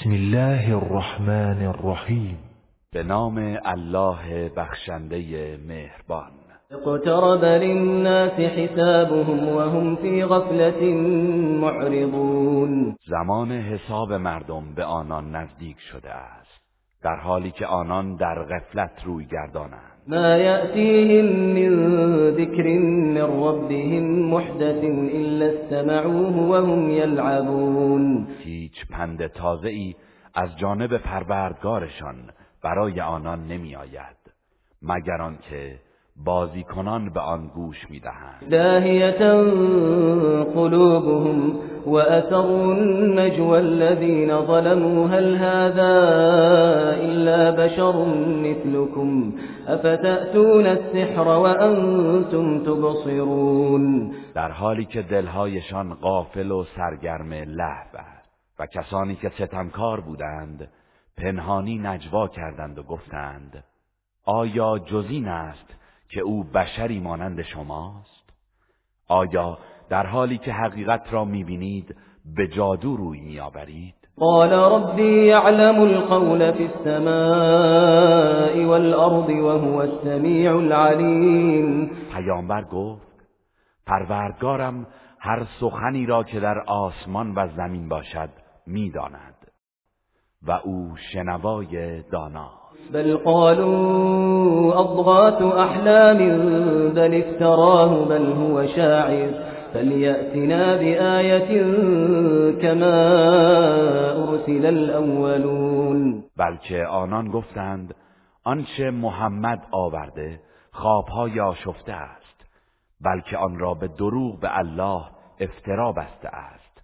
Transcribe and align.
بسم 0.00 0.10
الله 0.10 0.76
الرحمن 0.76 1.66
الرحیم. 1.66 2.38
به 2.92 3.02
نام 3.02 3.58
الله 3.64 4.48
بخشنده 4.56 5.58
مهربان. 5.68 6.30
اقترب 6.70 7.44
للناس 7.44 8.32
حسابهم 8.32 9.48
وهم 9.48 9.96
في 9.96 10.24
غفلة 10.24 10.94
معرضون. 11.60 12.96
زمان 13.06 13.52
حساب 13.52 14.12
مردم 14.12 14.74
به 14.74 14.84
آنان 14.84 15.36
نزدیک 15.36 15.76
شده 15.92 16.10
است. 16.10 16.61
در 17.02 17.16
حالی 17.16 17.50
که 17.50 17.66
آنان 17.66 18.16
در 18.16 18.42
غفلت 18.42 19.04
روی 19.04 19.24
گردانند. 19.26 19.92
ما 20.06 20.36
يأتيهم 20.36 21.24
من 21.24 21.70
ذكر 22.30 22.78
من 22.88 23.44
ربهم 23.44 24.30
محدث 24.30 24.84
إلا 25.14 25.46
استمعوه 25.46 26.48
وهم 26.48 26.90
يلعبون 26.90 28.26
هیچ 28.38 28.86
پند 28.90 29.26
تازه 29.26 29.68
ای 29.68 29.94
از 30.34 30.58
جانب 30.58 30.96
پروردگارشان 30.96 32.16
برای 32.62 33.00
آنان 33.00 33.46
نمی 33.46 33.76
آید 33.76 34.16
مگر 34.82 35.22
آنکه 35.22 35.78
بازیکنان 36.16 37.10
به 37.10 37.20
آن 37.20 37.46
گوش 37.46 37.90
می‌دهند. 37.90 38.50
داهیة 38.50 39.18
قلوبهم 40.54 41.58
وأسروا 41.86 42.74
النجوى 42.74 43.58
الذين 43.58 44.46
ظلموا. 44.46 45.08
هل 45.08 45.36
هذا 45.36 45.92
إلا 47.02 47.50
بشر 47.50 48.04
مثلكم 48.42 49.32
أفتأتون 49.68 50.66
السحر 50.66 51.28
وأنتم 51.28 52.64
تبصرون. 52.64 54.14
در 54.34 54.50
حالی 54.50 54.84
که 54.84 55.02
دلهایشان 55.02 55.94
غافل 55.94 56.50
و 56.50 56.64
سرگرم 56.76 57.32
لهو 57.32 57.96
است 57.96 58.30
و 58.58 58.66
کسانی 58.66 59.14
که 59.14 59.28
ستمکار 59.28 60.00
بودند 60.00 60.68
پنهانی 61.16 61.78
نجوا 61.78 62.28
کردند 62.28 62.78
و 62.78 62.82
گفتند 62.82 63.64
آیا 64.24 64.78
جزین 64.78 65.28
است 65.28 65.74
که 66.12 66.20
او 66.20 66.44
بشری 66.44 67.00
مانند 67.00 67.42
شماست؟ 67.42 68.32
آیا 69.08 69.58
در 69.88 70.06
حالی 70.06 70.38
که 70.38 70.52
حقیقت 70.52 71.02
را 71.10 71.24
می‌بینید 71.24 71.96
به 72.36 72.48
جادو 72.48 72.96
روی 72.96 73.20
میآورید؟ 73.20 73.94
قال 74.16 74.52
ربي 74.52 75.26
يعلم 75.26 75.80
القول 75.80 76.52
في 76.52 76.64
السماء 76.64 78.66
والأرض 78.66 79.28
وهو 79.28 79.76
السميع 79.76 80.56
العليم 80.56 81.90
پیامبر 82.12 82.64
گفت 82.64 83.12
پروردگارم 83.86 84.86
هر 85.18 85.46
سخنی 85.60 86.06
را 86.06 86.24
که 86.24 86.40
در 86.40 86.58
آسمان 86.58 87.34
و 87.34 87.48
زمین 87.56 87.88
باشد 87.88 88.30
می‌داند. 88.66 89.41
و 90.46 90.52
او 90.52 90.96
شنوای 91.12 92.02
داناست 92.02 92.92
بل 92.92 93.16
قالوا 93.16 94.80
أضغاث 94.80 95.42
أحلام 95.42 96.18
بل 96.94 97.22
افتراه 97.22 98.08
بل 98.08 98.32
هو 98.32 98.66
شاعر. 98.66 99.52
فليأتنا 99.72 100.76
بآية 100.76 101.62
كما 102.62 102.96
أرسل 104.28 104.66
الأولون. 104.66 106.24
بلکه 106.36 106.86
آنان 106.86 107.28
گفتند 107.28 107.94
آنچه 108.44 108.90
محمد 108.90 109.62
آورده 109.70 110.40
خوابهای 110.72 111.40
آشفته 111.40 111.92
است 111.92 112.44
بلکه 113.00 113.36
آن 113.36 113.58
را 113.58 113.74
به 113.74 113.88
دروغ 113.88 114.40
به 114.40 114.58
الله 114.58 115.04
افترا 115.40 115.92
بسته 115.92 116.28
است. 116.28 116.82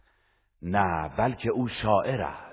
نه 0.62 1.11
بلکه 1.19 1.51
او 1.51 1.69
شاعر 1.69 2.23
است. 2.23 2.47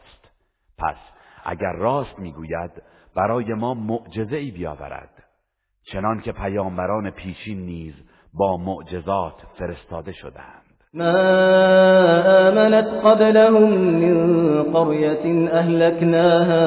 پس 0.78 0.98
اگر 1.46 1.72
راست 1.72 2.20
می‌گوید 2.20 2.72
برای 3.16 3.54
ما 3.54 3.74
معجزه 3.74 4.36
ای 4.36 4.52
بیاورد. 4.52 5.24
چنان 5.92 6.22
که 6.22 6.32
پیامبران 6.32 7.10
پیشین 7.10 7.66
نیز 7.66 7.94
با 8.34 8.58
معجزات 8.58 9.34
فرستاده 9.58 10.12
شدند. 10.12 10.62
ما 10.94 11.10
آمنت 12.48 12.86
قبلهم 13.06 13.72
من 13.72 14.64
قرية 14.64 15.50
أهلكناها 15.54 16.66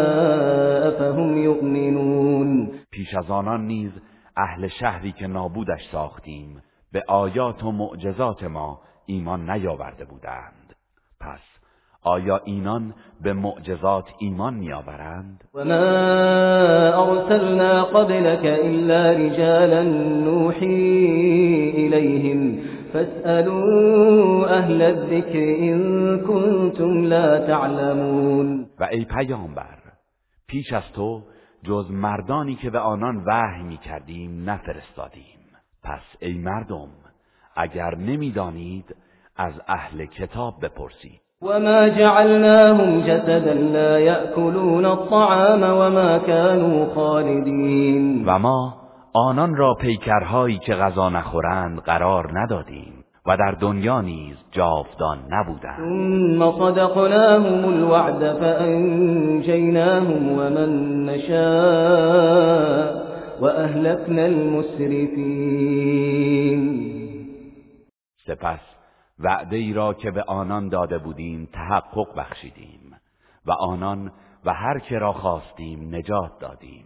أفهم 0.89 1.37
يؤمنون. 1.37 2.71
پیش 2.91 3.15
از 3.15 3.31
آنان 3.31 3.67
نیز 3.67 3.93
اهل 4.37 4.69
شهری 4.69 5.13
که 5.13 5.27
نابودش 5.27 5.89
ساختیم 5.93 6.63
به 6.93 7.03
آیات 7.09 7.65
و 7.65 7.73
معجزات 7.73 8.45
ما 8.45 8.81
ایمان 9.07 9.51
نیاورده 9.51 10.05
بودند. 10.05 10.75
پس 11.21 11.58
آیا 12.03 12.41
اینان 12.45 12.95
به 13.23 13.33
معجزات 13.33 14.05
ایمان 14.19 14.55
میآورند؟ 14.55 15.45
و 15.55 15.65
ما 15.65 15.75
ارسلنا 16.95 17.85
قبلك 17.85 18.45
الا 18.65 19.11
رجالا 19.11 19.83
نوحی 20.25 21.87
الیهم 21.87 22.59
فاسألوا 22.93 24.47
اهل 24.47 24.83
الذکر 24.83 25.55
ان 25.59 26.21
کنتم 26.21 27.03
لا 27.03 27.47
تعلمون 27.47 28.67
و 28.81 28.85
ای 28.85 29.05
پیامبر 29.05 29.79
پیش 30.47 30.73
از 30.73 30.93
تو 30.95 31.23
جز 31.65 31.91
مردانی 31.91 32.55
که 32.55 32.71
به 32.71 32.79
آنان 32.79 33.25
وحی 33.27 33.63
می 33.63 33.77
کردیم 33.77 34.51
نفرستادیم. 34.51 35.39
پس 35.83 36.03
ای 36.21 36.39
مردم 36.39 36.89
اگر 37.57 37.95
نمی‌دانید 37.95 38.97
از 39.37 39.53
اهل 39.69 40.07
کتاب 40.07 40.55
بپرسید. 40.65 41.21
وما 41.43 41.89
جعلناهم 41.89 43.01
جسدا 43.01 43.55
لا 43.55 43.99
يأكلون 43.99 44.85
الطعام 44.85 45.63
وما 45.63 46.19
كانوا 46.19 46.87
خالدين. 46.95 48.25
و 48.27 48.39
ما 48.39 48.75
آنان 49.15 49.57
را 49.57 49.75
پیکرهایی 49.75 50.59
که 50.59 50.75
غذا 50.75 51.09
نخورند 51.09 51.79
قرار 51.81 52.31
ندادیم 52.41 53.05
و 53.27 53.37
در 53.37 53.53
دنیا 53.61 54.01
نیز 54.01 54.37
جاودان 54.53 55.19
نبودند. 55.31 55.77
ثم 55.77 56.53
صدقناهم 56.53 57.65
الوعد 57.65 58.33
فأنجيناهم 58.41 60.33
ومن 60.39 61.05
نشاء 61.07 62.95
وأهلكنا 63.41 64.27
المسرفين. 64.27 65.69
سپس 68.27 68.68
وعده 69.21 69.57
ای 69.57 69.73
را 69.73 69.95
که 69.95 70.11
به 70.11 70.23
آنان 70.23 70.69
داده 70.69 70.99
بودیم 70.99 71.49
تحقق 71.53 72.15
بخشیدیم 72.17 72.97
و 73.47 73.53
آنان 73.53 74.13
و 74.45 74.53
هر 74.53 74.79
که 74.79 74.99
را 74.99 75.13
خواستیم 75.13 75.95
نجات 75.95 76.39
دادیم 76.41 76.85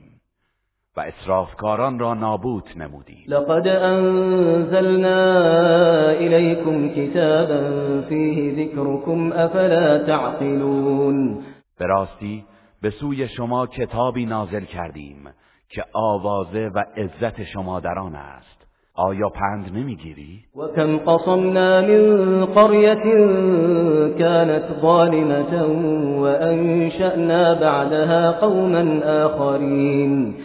و 0.96 1.00
اسرافکاران 1.00 1.98
را 1.98 2.14
نابود 2.14 2.68
نمودیم. 2.76 3.24
لقد 3.28 3.68
انزلنا 3.68 5.08
الیکم 6.08 6.88
کتابا 6.88 8.02
فیه 8.08 8.54
ذکرکم 8.54 9.32
افلا 9.32 9.98
تعقلون. 10.06 11.44
به 11.78 11.86
راستی 11.86 12.44
به 12.82 12.90
سوی 12.90 13.28
شما 13.28 13.66
کتابی 13.66 14.26
نازل 14.26 14.64
کردیم 14.64 15.30
که 15.68 15.84
آوازه 15.92 16.70
و 16.74 16.84
عزت 16.96 17.44
شما 17.44 17.80
در 17.80 17.98
آن 17.98 18.14
است. 18.14 18.51
آیا 18.94 19.28
پند 19.28 19.76
نمی‌گیری؟ 19.76 20.44
و 20.56 20.68
کم 20.76 20.96
قصمنا 20.96 21.80
من 21.80 22.44
قرية 22.44 23.04
كانت 24.18 24.80
ظالمة 24.80 25.62
و 26.18 26.24
انشأنا 26.24 27.54
بعدها 27.54 28.32
قوما 28.32 29.06
آخرین 29.24 30.36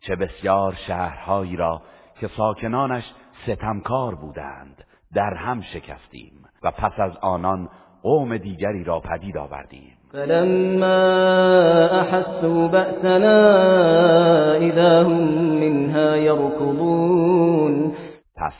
چه 0.00 0.16
بسیار 0.16 0.74
شهرهایی 0.86 1.56
را 1.56 1.82
که 2.20 2.28
ساکنانش 2.36 3.04
ستمکار 3.46 4.14
بودند 4.14 4.84
در 5.14 5.34
هم 5.34 5.60
شکستیم 5.60 6.32
و 6.62 6.70
پس 6.70 6.92
از 7.00 7.12
آنان 7.22 7.68
قوم 8.02 8.36
دیگری 8.36 8.84
را 8.84 9.00
پدید 9.00 9.36
آوردیم 9.36 9.99
فلما 10.12 11.00
احسوا 12.00 12.68
بأسنا 12.68 13.38
اذا 14.56 15.02
هم 15.02 15.22
منها 15.60 16.16
يركضون. 16.16 17.92
پس 18.36 18.52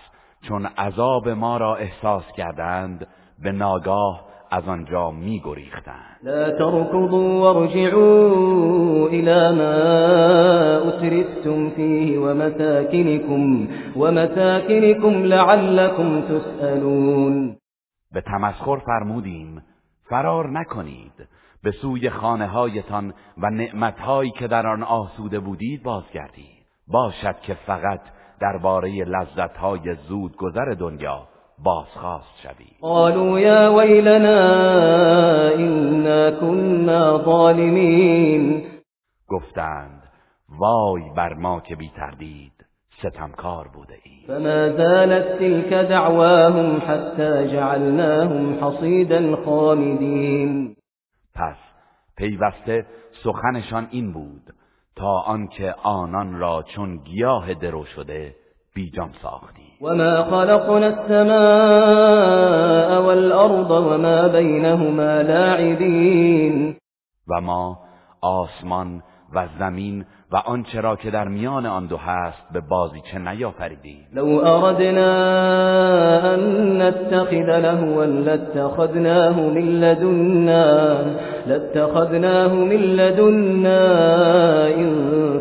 چون 0.48 0.66
عذاب 0.78 1.28
ما 1.28 1.56
را 1.56 1.76
احساس 1.76 2.22
کردند 2.36 3.06
به 3.42 3.52
ناگاه 3.52 4.30
از 4.50 4.69
آنجا 4.69 5.10
می 5.10 5.42
گریختند. 5.44 6.16
لا 6.22 6.50
تركضوا 6.50 7.40
وارجعوا 7.40 9.08
الى 9.08 9.52
ما 9.52 9.75
اترفتم 10.88 11.70
فيه 11.70 12.19
ومساكنكم 12.19 13.69
ومساكنكم 13.96 15.25
لعلكم 15.25 16.20
تسألون. 16.20 17.56
به 18.14 18.20
تمسخر 18.20 18.76
فرمودیم 18.76 19.62
فرار 20.10 20.50
نکنید. 20.50 21.39
به 21.64 21.72
سوی 21.72 22.10
خانه 22.10 22.46
هایتان 22.46 23.14
و 23.38 23.50
نعمتهایی 23.50 24.30
که 24.30 24.48
در 24.48 24.66
آن 24.66 24.82
آسوده 24.82 25.40
بودید 25.40 25.82
بازگردید 25.82 26.66
باشد 26.88 27.40
که 27.42 27.54
فقط 27.54 28.00
درباره 28.40 29.04
لذتهای 29.04 29.94
زود 30.08 30.36
گذر 30.36 30.74
دنیا 30.78 31.28
بازخواست 31.64 32.40
شوی 32.42 32.66
قالوا 32.80 33.40
یا 33.40 33.74
ویلنا 33.74 34.40
انا 35.54 36.30
كنا 36.30 37.24
ظالمین 37.24 38.66
گفتند 39.28 40.02
وای 40.58 41.02
بر 41.16 41.34
ما 41.34 41.60
که 41.60 41.76
بی 41.76 41.90
تردید 41.96 42.52
ستمکار 42.98 43.68
بوده 43.68 43.94
ای 44.04 44.26
فما 44.26 44.76
زالت 44.76 45.38
تلك 45.38 45.72
دعواهم 45.72 46.82
حتى 46.88 47.48
جعلناهم 47.48 48.64
حصيدا 48.64 49.36
خامدين. 49.44 50.76
پس 51.40 51.56
پیوسته 52.16 52.87
سخنشان 53.25 53.88
این 53.90 54.12
بود 54.12 54.42
تا 54.96 55.20
آنکه 55.26 55.75
آنان 55.82 56.38
را 56.38 56.62
چون 56.62 56.96
گیاه 56.96 57.54
درو 57.54 57.84
شده 57.84 58.34
بیجان 58.75 59.12
ساختی. 59.22 59.62
وما 59.81 60.25
خلقنا 60.25 60.87
السماء 60.87 61.31
والأرض 63.06 63.70
وما 63.70 64.28
بينهما 64.28 65.22
لاعبين. 65.22 66.76
و 67.28 67.40
ما 67.40 67.78
آسمان 68.22 69.02
و 69.34 69.48
زمین 69.58 70.04
و 70.32 70.36
آنچه 70.36 70.80
را 70.80 70.96
که 70.96 71.10
در 71.10 71.28
میان 71.28 71.66
آن 71.66 71.86
دو 71.86 71.96
هست 71.96 72.52
به 72.52 72.60
بازیچه 72.60 73.18
نیافریدیم. 73.18 74.06
لو 74.12 74.26
اردنا 74.44 75.10
ان 76.32 76.82
نتخذ 76.82 77.32
لهوا 77.32 78.04
لاتخذناه 78.04 79.40
من 79.40 79.60
لدنا 79.60 80.96
لاتخذناه 81.46 82.54
من 82.54 82.76
لدنا 82.76 83.80
ان 84.66 84.90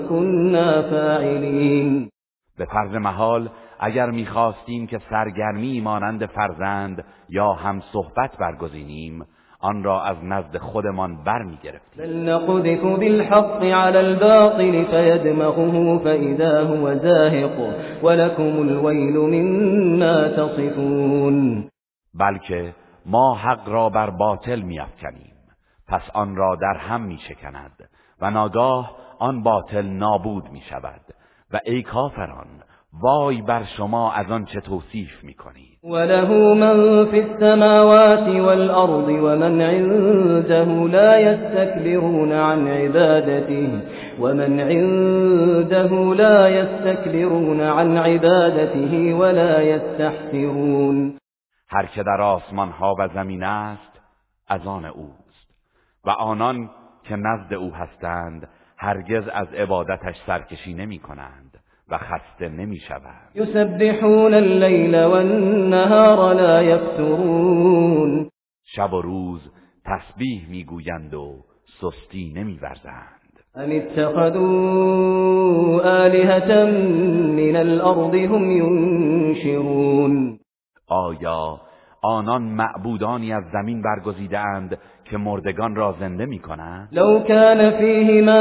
كنا 0.10 0.82
فاعلين 0.82 2.10
به 2.58 2.66
فرض 2.66 2.96
محال 2.96 3.50
اگر 3.80 4.12
می‌خواستیم 4.12 4.88
که 4.88 5.00
سرگرمی 5.10 5.82
مانند 5.82 6.26
فرزند 6.26 7.04
یا 7.30 7.54
هم 7.54 7.82
صحبت 7.94 8.38
برگزینیم 8.38 9.26
آن 9.62 9.84
را 9.84 10.04
از 10.04 10.18
نزد 10.24 10.58
خودمان 10.58 11.24
برمیگرفتیم. 11.24 12.04
بل 12.04 12.30
نقذف 12.30 12.82
بالحق 12.82 13.64
على 13.64 13.98
الباطل 13.98 14.86
فيدمغه 14.86 16.04
فإذا 16.04 16.64
هو 16.64 16.96
زاهق 16.96 17.76
ولكم 18.04 18.62
الويل 18.62 19.18
مما 19.18 20.28
تصفون. 20.28 21.70
بلکه 22.14 22.74
ما 23.06 23.36
حق 23.36 23.70
را 23.70 23.90
بر 23.90 24.10
باطل 24.10 24.62
میافکنیم. 24.62 25.34
پس 25.88 26.02
آن 26.14 26.36
را 26.36 26.56
در 26.56 26.78
هم 26.78 27.02
میشکند 27.02 27.90
و 28.22 28.32
ناگاه 28.32 28.96
آن 29.20 29.44
باطل 29.44 29.86
نابود 29.86 30.50
می 30.52 30.62
شود 30.70 31.02
و 31.54 31.60
ای 31.66 31.84
کافران 31.84 32.48
وای 32.94 33.42
بر 33.42 33.64
شما 33.64 34.12
از 34.12 34.32
آن 34.32 34.46
چه 34.46 34.60
توصیف 34.60 35.24
می‌کنید 35.24 35.80
وله 35.84 36.54
من 36.54 37.06
في 37.06 37.20
السماوات 37.20 38.28
والأرض 38.28 39.08
ومن 39.08 39.62
عنده 39.62 40.88
لا 40.88 41.20
يستكبرون 41.20 42.32
عن 42.32 42.68
عبادته 42.68 43.70
ومن 44.20 44.60
عنده 44.60 46.14
لا 46.14 46.50
يستكبرون 46.50 47.62
عن 47.62 47.98
عبادته 47.98 49.14
ولا 49.14 49.62
يستحسرون. 49.62 51.18
هر 51.70 51.86
که 51.86 52.04
در 52.04 52.22
آسمان 52.22 52.70
ها 52.70 52.96
و 53.00 53.08
زمین 53.08 53.44
است 53.44 54.02
از 54.48 54.68
آن 54.68 54.86
اوست. 54.86 55.50
و 56.06 56.10
آنان 56.10 56.70
که 57.04 57.16
نزد 57.16 57.54
او 57.54 57.74
هستند 57.74 58.48
هرگز 58.78 59.28
از 59.28 59.54
عبادتش 59.54 60.16
سرکشی 60.26 60.74
نمی 60.74 61.00
کنند 61.00 61.49
و 61.92 61.98
خسته 61.98 62.50
نمی 62.50 62.78
شود 62.78 63.36
يسبحون 63.36 64.34
الليل 64.34 65.04
والنهار 65.04 66.34
لا 66.34 66.62
يفترون 66.62 68.30
شب 68.66 68.94
و 68.94 69.02
روز 69.02 69.42
تسبیح 69.86 70.50
می‌گویند 70.50 71.14
و 71.14 71.46
سستی 71.82 72.34
نمیورزند. 72.36 73.20
أم 73.56 73.72
اتخذوا 73.72 74.50
آلهة 75.84 76.66
من 77.36 77.56
الأرض 77.56 78.16
هم 78.16 78.52
ينشرون. 78.52 80.40
آیا 80.88 81.62
آنان 82.04 82.42
معبودانی 82.42 83.34
از 83.34 83.44
زمین 83.54 83.82
برگزیده 83.82 84.40
اند 84.40 84.78
که 85.10 85.18
مردگان 85.18 85.76
را 85.76 85.96
زنده 86.00 86.26
می 86.26 86.40
کنند؟ 86.40 86.90
لو 86.92 87.24
كان 87.24 87.72
فيهما 87.72 88.40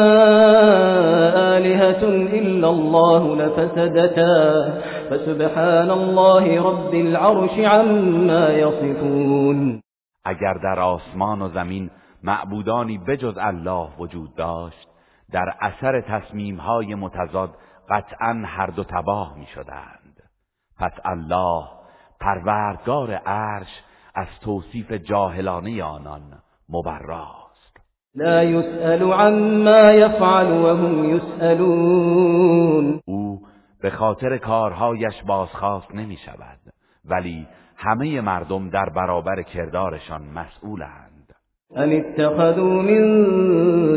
آلهة 1.57 2.03
إلا 2.33 2.69
الله 2.69 3.37
لفسدتا 3.37 4.65
فسبحان 5.11 5.91
الله 5.91 6.63
رب 6.63 6.95
العرش 6.95 7.59
عما 7.59 8.51
يصفون 8.51 9.83
اگر 10.25 10.55
در 10.55 10.81
آسمان 10.81 11.43
و 11.43 11.49
زمین 11.49 11.91
معبودانی 12.23 12.99
بجز 12.99 13.39
الله 13.39 13.89
وجود 13.99 14.35
داشت 14.35 14.89
در 15.33 15.55
اثر 15.61 16.01
تصمیم 16.01 16.57
های 16.57 16.95
متضاد 16.95 17.51
قطعا 17.91 18.43
هر 18.47 18.67
دو 18.67 18.85
تباه 18.85 19.39
می 19.39 19.47
شدند 19.47 20.23
پس 20.79 20.93
الله 21.05 21.65
پروردگار 22.21 23.13
عرش 23.15 23.83
از 24.15 24.27
توصیف 24.45 24.93
جاهلانه 24.93 25.83
آنان 25.83 26.23
مبراست. 26.69 27.77
لا 28.15 28.43
يسأل 28.43 29.13
عما 29.13 29.93
يفعل 29.93 30.53
وهم 30.53 31.17
يسألون. 31.17 33.01
او 33.09 33.39
به 33.83 33.91
خاطر 33.91 34.39
کارهایش 34.39 35.23
بازخواست 35.27 35.95
نمی 35.95 36.17
شود 36.17 36.59
ولی 37.05 37.47
همه 37.77 38.21
مردم 38.21 38.71
در 38.71 38.89
برابر 38.97 39.43
کردارشان 39.43 40.23
مسئولند. 40.23 41.35
أم 41.77 41.93
اتخذوا 41.93 42.83
من 42.83 43.03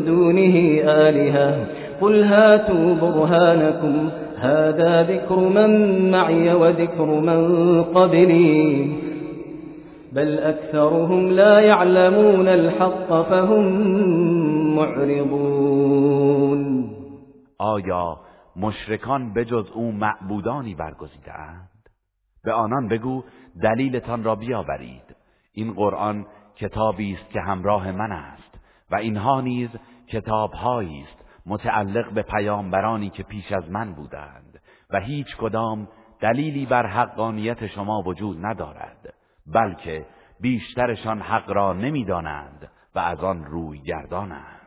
دونه 0.06 0.82
آلهة؟ 0.86 1.68
قل 2.02 2.24
هاتوا 2.24 2.96
برهانكم 2.96 4.12
هذا 4.38 5.04
ذكر 5.04 5.36
من 5.36 6.12
معي 6.12 6.54
وذكر 6.54 7.06
من 7.06 7.84
قبلي. 7.84 9.01
بل 10.12 10.40
أكثرهم 10.40 11.30
لا 11.30 11.62
يعلمون 11.62 12.48
الحق 12.48 13.22
فهم 13.22 13.64
معرضون. 14.76 16.62
آیا 17.60 18.18
مشرکان 18.56 19.34
بجز 19.34 19.72
او 19.74 19.92
معبودانی 19.92 20.76
برگزیده 20.76 21.40
اند؟ 21.40 21.70
به 22.44 22.54
آنان 22.54 22.88
بگو 22.88 23.24
دلیلتان 23.64 24.24
را 24.24 24.36
بیاورید. 24.36 25.16
این 25.54 25.74
قرآن 25.74 26.26
کتابی 26.56 27.14
است 27.14 27.30
که 27.30 27.42
همراه 27.42 27.92
من 27.92 28.12
است 28.12 28.60
و 28.92 28.96
اینها 28.96 29.42
نیز 29.42 29.70
کتابهایی 30.08 31.02
است 31.02 31.22
متعلق 31.46 32.14
به 32.14 32.22
پیامبرانی 32.22 33.10
که 33.10 33.24
پیش 33.24 33.52
از 33.52 33.72
من 33.72 33.94
بودند 33.94 34.62
و 34.90 35.00
هیچ 35.00 35.38
کدام 35.38 35.88
دلیلی 36.22 36.66
بر 36.66 36.86
حقانیت 36.86 37.68
شما 37.68 38.02
وجود 38.02 38.46
ندارد. 38.46 39.14
بلکه 39.54 40.06
بیشترشان 40.42 41.22
حق 41.22 41.52
را 41.52 41.74
نمی‌دانند 41.74 42.70
و 42.96 43.00
از 43.00 43.24
آن 43.24 43.46
روی 43.46 43.80
گردانند. 43.80 44.62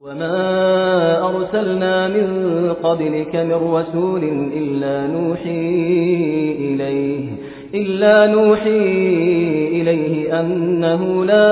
وما 0.00 1.28
أرسلنا 1.28 2.08
من 2.08 2.72
قبلك 2.74 3.34
من 3.34 3.74
رسول 3.74 4.24
إلا 4.52 5.06
نوحي 5.06 5.70
إليه 6.58 7.30
إلا 7.74 8.26
نوحي 8.26 8.78
إليه 9.80 10.40
أنه 10.40 11.24
لا 11.24 11.50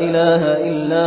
إله 0.00 0.42
إلا 0.70 1.06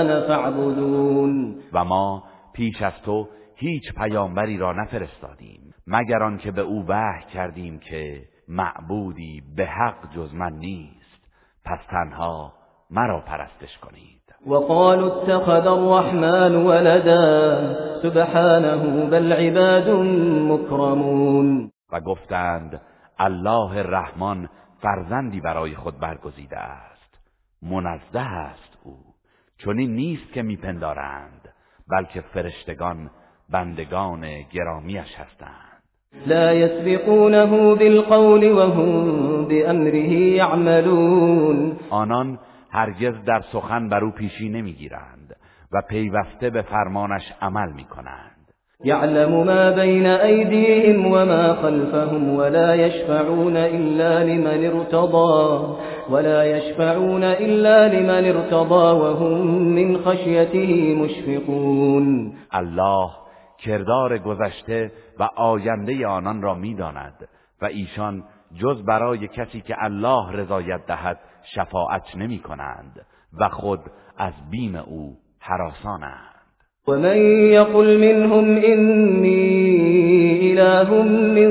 أنا 0.00 0.20
فاعبدون. 0.20 1.54
و 1.72 1.84
ما 1.84 2.22
پیش 2.54 2.82
از 2.82 2.92
تو 3.04 3.28
هیچ 3.54 3.94
پیامبری 3.94 4.58
را 4.58 4.72
نفرستادیم 4.72 5.74
مگر 5.86 6.22
آنکه 6.22 6.50
به 6.50 6.60
او 6.60 6.84
وحی 6.88 7.24
کردیم 7.34 7.78
که 7.78 8.22
معبودی 8.50 9.42
به 9.56 9.66
حق 9.66 10.14
جز 10.14 10.34
من 10.34 10.52
نیست. 10.52 11.20
پس 11.64 11.78
تنها 11.90 12.52
مرا 12.90 13.20
پرستش 13.20 13.78
کنید. 13.78 14.20
وقالوا 14.46 15.22
اتخذ 15.22 15.66
الرحمن 15.66 16.66
ولدا. 16.66 17.74
سبحانه 18.02 19.06
بل 19.06 19.32
عباد 19.32 19.88
مكرمون 20.52 21.70
و 21.92 22.00
گفتند 22.00 22.80
الله 23.18 23.82
رحمان 23.82 24.48
فرزندی 24.82 25.40
برای 25.40 25.74
خود 25.74 25.98
برگزیده 25.98 26.58
است. 26.58 27.18
منزه 27.62 28.20
است 28.20 28.78
او. 28.84 28.96
چنین 29.58 29.94
نیست 29.94 30.32
که 30.32 30.42
میپندارند 30.42 31.48
بلکه 31.88 32.20
فرشتگان 32.20 33.10
بندگان 33.50 34.42
گرامیش 34.42 35.14
هستند. 35.16 35.69
لا 36.26 36.52
يسبقونه 36.52 37.74
بالقول 37.74 38.52
وهم 38.52 39.44
بأمره 39.44 40.12
يعملون. 40.36 41.76
آنان 41.90 42.38
هرگز 42.70 43.24
در 43.26 43.40
سخن 43.52 43.88
بر 43.88 44.04
او 44.04 44.10
پیشی 44.10 44.48
نمی‌گیرند 44.48 45.36
و 45.72 45.82
پیوسته 45.88 46.50
به 46.50 46.62
فرمانش 46.62 47.22
عمل 47.42 47.72
می‌کنند. 47.72 48.36
يعلم 48.84 49.44
ما 49.44 49.70
بين 49.70 50.06
أيديهم 50.06 51.06
وما 51.06 51.54
خلفهم 51.54 52.36
ولا 52.36 52.74
يشفعون 52.74 53.56
إلا 53.56 54.24
لمن 54.24 54.66
ارتضى 54.66 55.76
ولا 56.10 56.44
يشفعون 56.44 57.24
إلا 57.24 57.88
لمن 57.88 58.36
ارتضى 58.36 58.98
وهم 59.00 59.46
من 59.62 59.98
خشيته 59.98 60.94
مشفقون. 60.94 62.32
الله 62.54 63.10
کردار 63.64 64.18
گذشته 64.18 64.92
و 65.18 65.22
آینده 65.36 66.06
آنان 66.06 66.42
را 66.42 66.54
می‌داند 66.54 67.28
و 67.62 67.64
ایشان 67.64 68.24
جز 68.54 68.84
برای 68.84 69.28
کسی 69.28 69.60
که 69.60 69.74
الله 69.78 70.32
رضایت 70.32 70.86
دهد 70.86 71.18
شفاعت 71.54 72.16
نمی 72.16 72.38
کنند 72.38 73.06
و 73.40 73.48
خود 73.48 73.80
از 74.18 74.32
بیم 74.50 74.76
او 74.76 75.16
حراسانند 75.40 76.30
ومن 76.88 77.16
يقل 77.52 77.96
منهم 77.96 78.56
إني 78.56 79.40
إله 80.52 81.02
من 81.02 81.50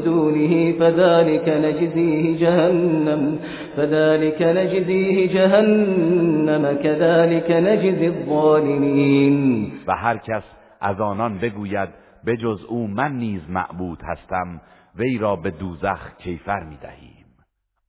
دونه 0.00 0.72
فذلك 0.72 1.48
نجزيه 1.48 2.36
جهنم 2.38 3.38
فذلك 3.76 4.42
نجزيه 4.42 5.28
جهنم 5.28 6.78
كذلك 6.82 7.50
نجزي 7.50 8.06
الظالمين. 8.06 9.72
و 9.86 9.92
هر 9.92 10.16
کس 10.16 10.42
از 10.84 11.00
آنان 11.00 11.38
بگوید 11.38 11.88
بجز 12.26 12.64
او 12.68 12.86
من 12.86 13.12
نیز 13.12 13.40
معبود 13.48 13.98
هستم 14.02 14.60
وی 14.96 15.18
را 15.18 15.36
به 15.36 15.50
دوزخ 15.50 16.16
کیفر 16.18 16.64
می 16.64 16.76
دهیم 16.76 17.26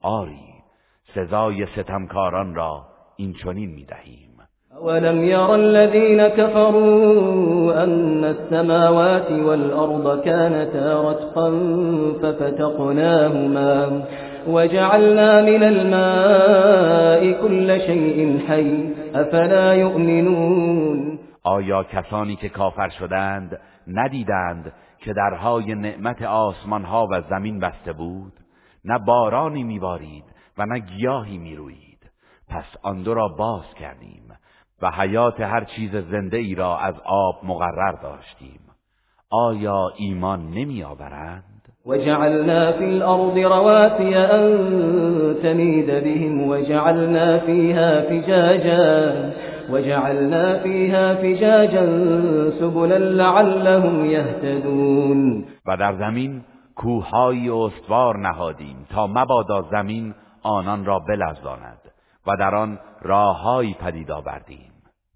آری 0.02 0.54
سزای 1.16 1.66
ستمکاران 1.66 2.56
را 2.56 2.86
این 3.18 3.34
چنین 3.34 3.70
می 3.70 3.86
دهیم 3.86 4.26
ولم 4.84 5.24
ير 5.24 5.52
الذين 5.52 6.28
كفروا 6.28 7.84
أن 7.84 8.24
السماوات 8.24 9.32
والأرض 9.32 10.22
كانتا 10.26 11.12
رتقا 11.12 11.52
ففتقناهما 12.22 14.04
وجعلنا 14.48 15.42
من 15.42 15.64
الماء 15.64 17.32
كل 17.42 17.80
شيء 17.80 18.40
حي 18.48 18.94
أفلا 19.16 19.74
يؤمنون؟ 19.74 21.15
آیا 21.46 21.84
کسانی 21.84 22.36
که 22.36 22.50
کافر 22.50 22.90
شدند 22.90 23.60
ندیدند 23.88 24.74
که 25.00 25.14
درهای 25.14 25.76
نعمت 25.76 26.22
آسمانها 26.22 27.08
و 27.12 27.22
زمین 27.22 27.60
بسته 27.60 27.94
بود؟ 27.94 28.34
نه 28.86 29.00
بارانی 29.00 29.64
میبارید 29.64 30.24
و 30.58 30.66
نه 30.66 30.80
گیاهی 30.80 31.38
می‌روید. 31.38 32.12
پس 32.50 32.64
آن 32.84 33.04
دو 33.04 33.14
را 33.14 33.28
باز 33.28 33.74
کردیم 33.80 34.24
و 34.82 34.92
حیات 34.92 35.42
هر 35.42 35.64
چیز 35.64 35.96
زنده 35.96 36.38
ای 36.38 36.56
را 36.56 36.78
از 36.78 36.96
آب 37.06 37.36
مقرر 37.44 37.92
داشتیم. 37.92 38.60
آیا 39.30 39.92
ایمان 39.98 40.50
نمی 40.50 40.84
آورند؟ 40.84 41.44
وجعلنا 41.86 42.72
في 42.72 42.84
الأرض 42.84 43.38
رواسي 43.38 44.16
أن 44.16 44.46
تميد 45.44 46.04
بهم 46.04 46.50
وجعلنا 46.50 47.40
فيها 47.40 48.02
فجاجا. 48.02 49.14
وجعلنا 49.70 50.60
فيها 50.60 51.16
فجاجا 51.16 51.86
سبلا 52.60 52.98
لعلهم 52.98 54.06
يهتدون. 54.06 55.46
و 55.68 55.78
در 55.78 55.96
زمین 55.96 56.42
کوههایی 56.76 57.50
استوار 57.50 58.18
نهادیم 58.18 58.88
تا 58.90 59.08
مبادا 59.08 59.62
زمین 59.72 60.14
آنان 60.44 60.86
را 60.86 61.00
بلرزاند 61.00 61.80
و 62.28 62.36
در 62.40 62.56
آن 62.56 62.80
راههایی 63.02 63.76
پدید 63.80 64.12
آوردیم. 64.12 64.72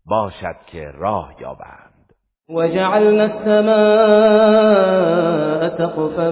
باشد 0.06 0.56
که 0.68 0.92
راه 0.98 1.34
یابند. 1.42 1.90
وجعلنا 2.50 3.24
السماء 3.24 4.50
سقفا 5.78 6.32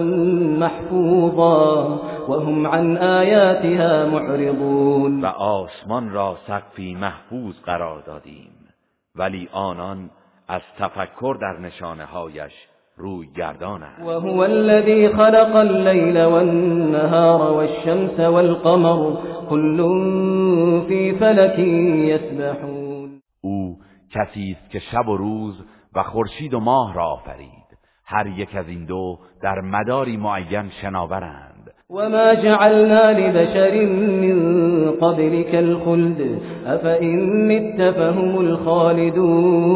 محفوظا. 0.58 2.00
وهم 2.28 2.66
عن 2.66 2.96
آیاتها 2.96 4.06
معرضون. 4.06 5.20
و 5.20 5.26
آسمان 5.26 6.10
را 6.10 6.36
سقفی 6.46 6.94
محفوظ 6.94 7.54
قرار 7.64 8.00
دادیم. 8.00 8.50
ولی 9.14 9.48
آنان 9.52 10.10
از 10.48 10.62
تفکر 10.78 11.36
در 11.40 11.58
نشانه 11.60 12.04
هایش 12.04 12.52
روی 12.96 13.28
گردانند. 13.36 14.06
و 14.06 14.10
هو 14.10 14.40
الذي 14.40 15.08
خلق 15.08 15.56
الليل 15.56 16.24
والنهار 16.24 17.52
والشمس 17.52 18.20
والقمر 18.20 19.16
كل 19.50 19.76
في 20.88 21.12
فلك 21.12 21.58
يسبحون 21.58 23.20
او 23.40 23.78
کسی 24.10 24.56
است 24.58 24.70
که 24.70 24.78
شب 24.78 25.08
و 25.08 25.16
روز 25.16 25.54
و 25.94 26.02
خورشید 26.02 26.54
و 26.54 26.60
ماه 26.60 26.94
را 26.94 27.04
آفرید. 27.04 27.68
هر 28.04 28.26
یک 28.26 28.56
از 28.56 28.68
این 28.68 28.84
دو 28.84 29.18
در 29.42 29.60
مداری 29.60 30.16
معین 30.16 30.70
شناورند. 30.70 31.57
وما 31.90 32.34
جعلنا 32.34 33.12
لبشر 33.12 33.86
من 33.86 34.38
قبلك 34.90 35.54
الخلد 35.54 36.42
افئن 36.66 37.48
مت 37.48 37.90
فهم 37.90 38.38
الخالدون 38.38 39.74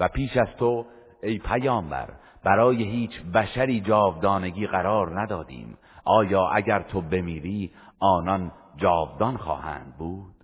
و 0.00 0.08
پیش 0.08 0.36
از 0.36 0.48
تو 0.58 0.84
ای 1.22 1.38
پیامبر 1.38 2.08
برای 2.44 2.82
هیچ 2.82 3.10
بشری 3.34 3.80
جاودانگی 3.80 4.66
قرار 4.66 5.20
ندادیم. 5.20 5.78
آیا 6.04 6.48
اگر 6.48 6.82
تو 6.82 7.00
بمیری 7.00 7.70
آنان 8.00 8.52
جاودان 8.76 9.36
خواهند 9.36 9.94
بود؟ 9.98 10.41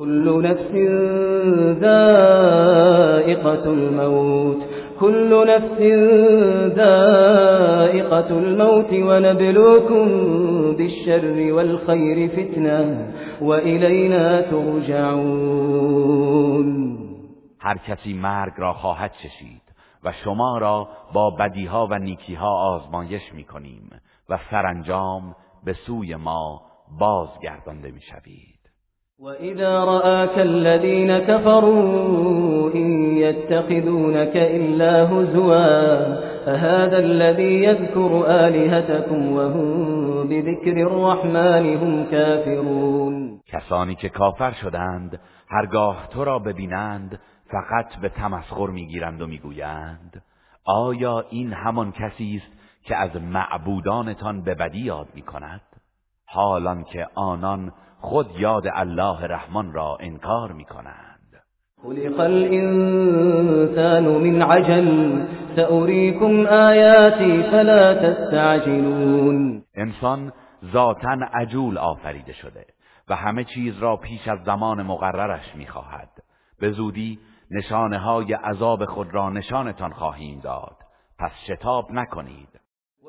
كل 0.00 0.42
نفس 0.42 0.72
ذائقة 1.80 3.64
الموت 3.64 4.56
كل 5.00 5.46
نفس 5.48 5.80
ذائقة 6.76 8.30
الموت 8.38 8.92
ونبلوكم 8.92 10.06
بالشر 10.76 11.52
والخير 11.52 12.28
فتنة 12.28 13.12
وإلينا 13.40 14.40
ترجعون. 14.40 15.90
هر 17.60 17.76
کسی 17.78 18.14
مرگ 18.14 18.52
را 18.56 18.72
خواهد 18.72 19.12
چشید 19.12 19.62
و 20.04 20.12
شما 20.24 20.58
را 20.58 20.88
با 21.14 21.30
بدیها 21.30 21.88
و 21.90 21.98
نیکیها 21.98 22.76
آزمایش 22.76 23.34
می 23.34 23.44
کنیم 23.44 23.90
و 24.28 24.38
سرانجام 24.50 25.34
به 25.64 25.72
سوی 25.72 26.16
ما 26.16 26.62
بازگردانده 26.98 27.90
می 27.90 28.00
شوید 28.00 28.59
وَإِذَا 29.20 29.84
رَآكَ 29.84 30.38
الَّذِينَ 30.38 31.18
كَفَرُوا 31.18 32.70
إِن 32.74 33.16
يَتَّخِذُونَكَ 33.16 34.36
إِلَّا 34.36 34.94
هُزُوًا 35.12 35.76
أَهَذَا 36.54 36.98
الَّذِي 36.98 37.64
يَذْكُرُ 37.64 38.10
آلِهَتَكُمْ 38.26 39.32
وَهُمْ 39.32 39.68
بِذِكْرِ 40.28 40.76
الرَّحْمَنِ 40.88 41.64
هُمْ 41.82 42.06
كَافِرُونَ 42.10 43.40
کسانی 43.46 43.94
که 43.94 44.08
کافر 44.08 44.52
شدند 44.52 45.20
هرگاه 45.48 46.08
تو 46.12 46.24
را 46.24 46.38
ببینند 46.38 47.20
فقط 47.50 47.96
به 48.02 48.08
تمسخر 48.08 48.66
می‌گیرند 48.66 49.22
و 49.22 49.26
می‌گویند 49.26 50.22
آیا 50.64 51.24
این 51.30 51.52
همان 51.52 51.92
کسی 51.92 52.42
است 52.42 52.52
که 52.82 52.96
از 52.96 53.16
معبودانتان 53.16 54.42
به 54.42 54.54
بدی 54.54 54.80
یاد 54.80 55.08
می‌کند؟ 55.14 55.60
حالان 56.26 56.84
که 56.84 57.06
آنان 57.14 57.72
خود 58.00 58.26
یاد 58.38 58.64
الله 58.74 59.26
رحمان 59.26 59.72
را 59.72 59.96
انکار 60.00 60.52
می 60.52 60.64
کنند 60.64 61.20
خلق 61.82 62.20
الانسان 62.20 64.04
من 64.04 64.42
عجل 64.42 65.22
سأريكم 65.56 66.46
آیاتی 66.46 67.42
فلا 67.42 67.94
تستعجلون. 67.94 69.62
انسان 69.74 70.32
ذاتا 70.72 71.16
عجول 71.32 71.78
آفریده 71.78 72.32
شده 72.32 72.66
و 73.08 73.16
همه 73.16 73.44
چیز 73.44 73.78
را 73.78 73.96
پیش 73.96 74.28
از 74.28 74.38
زمان 74.44 74.82
مقررش 74.82 75.56
می‌خواهد. 75.56 76.08
به 76.60 76.70
زودی 76.70 77.18
نشانه 77.50 77.98
های 77.98 78.32
عذاب 78.32 78.84
خود 78.84 79.14
را 79.14 79.30
نشانتان 79.30 79.92
خواهیم 79.92 80.40
داد. 80.40 80.76
پس 81.18 81.32
شتاب 81.46 81.92
نکنید. 81.92 82.60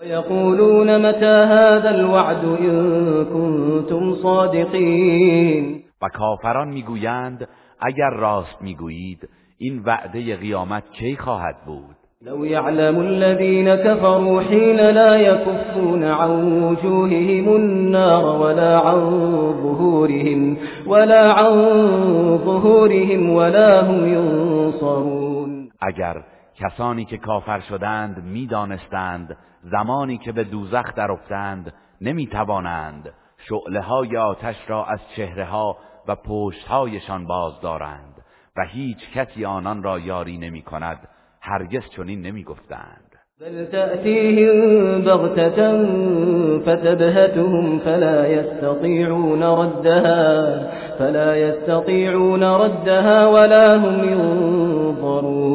ويقولون 0.01 1.09
متى 1.09 1.25
هذا 1.25 1.89
الوعد 1.89 2.45
إن 2.45 3.25
كنتم 3.25 4.13
صادقين؟ 4.13 5.83
و 6.01 6.09
کافران 6.09 6.67
میگویند 6.67 7.47
اگر 7.79 8.09
راست 8.09 8.61
میگویید 8.61 9.29
این 9.57 9.81
وعده 9.85 10.35
قیامت 10.35 10.83
کی 10.91 11.15
خواهد 11.15 11.55
بود؟ 11.65 11.95
لو 12.21 12.45
يعلم 12.45 12.99
الذين 12.99 13.75
كفروا 13.75 14.41
حين 14.41 14.89
لا 14.89 15.15
يكفون 15.15 16.03
عن 16.03 16.63
وجوههم 16.63 17.55
النار 17.55 18.41
ولا 18.41 18.77
عن 18.79 18.99
ظهورهم 19.63 20.57
ولا 20.87 21.33
عن 21.33 21.53
ظهورهم 22.37 23.29
ولا 23.29 23.81
هم 23.81 24.13
ينصرون. 24.13 25.69
اگر 25.81 26.21
کسانی 26.61 27.05
که 27.05 27.17
کافر 27.17 27.59
شدند 27.59 28.23
می‌دانستند 28.23 29.37
زمانی 29.63 30.17
که 30.17 30.31
به 30.31 30.43
دوزخ 30.43 30.95
درافتند 30.95 31.73
نمی‌توانند 32.01 33.13
شعله 33.49 33.81
های 33.81 34.17
آتش 34.17 34.55
را 34.67 34.85
از 34.85 34.99
چهره 35.15 35.45
ها 35.45 35.77
و 36.07 36.15
پشت 36.15 36.67
هایشان 36.67 37.27
باز 37.27 37.61
دارند 37.61 38.15
و 38.57 38.65
هیچ 38.65 39.11
کسی 39.15 39.45
آنان 39.45 39.83
را 39.83 39.99
یاری 39.99 40.37
نمی 40.37 40.61
کند 40.61 41.07
هرگز 41.41 41.89
چنین 41.95 42.21
نمی‌گفتند. 42.21 43.11
بل 43.41 43.65
تأتيهم 43.65 45.01
بغتة 45.01 45.57
فتبهتهم 46.59 47.79
فلا 47.79 48.27
يستطيعون 48.27 49.43
ردها 49.43 50.59
فلا 50.99 51.37
يستطيعون 51.37 52.43
ردها 52.43 53.31
ولا 53.33 53.79
هم 53.79 54.03
ينظرون. 54.03 55.50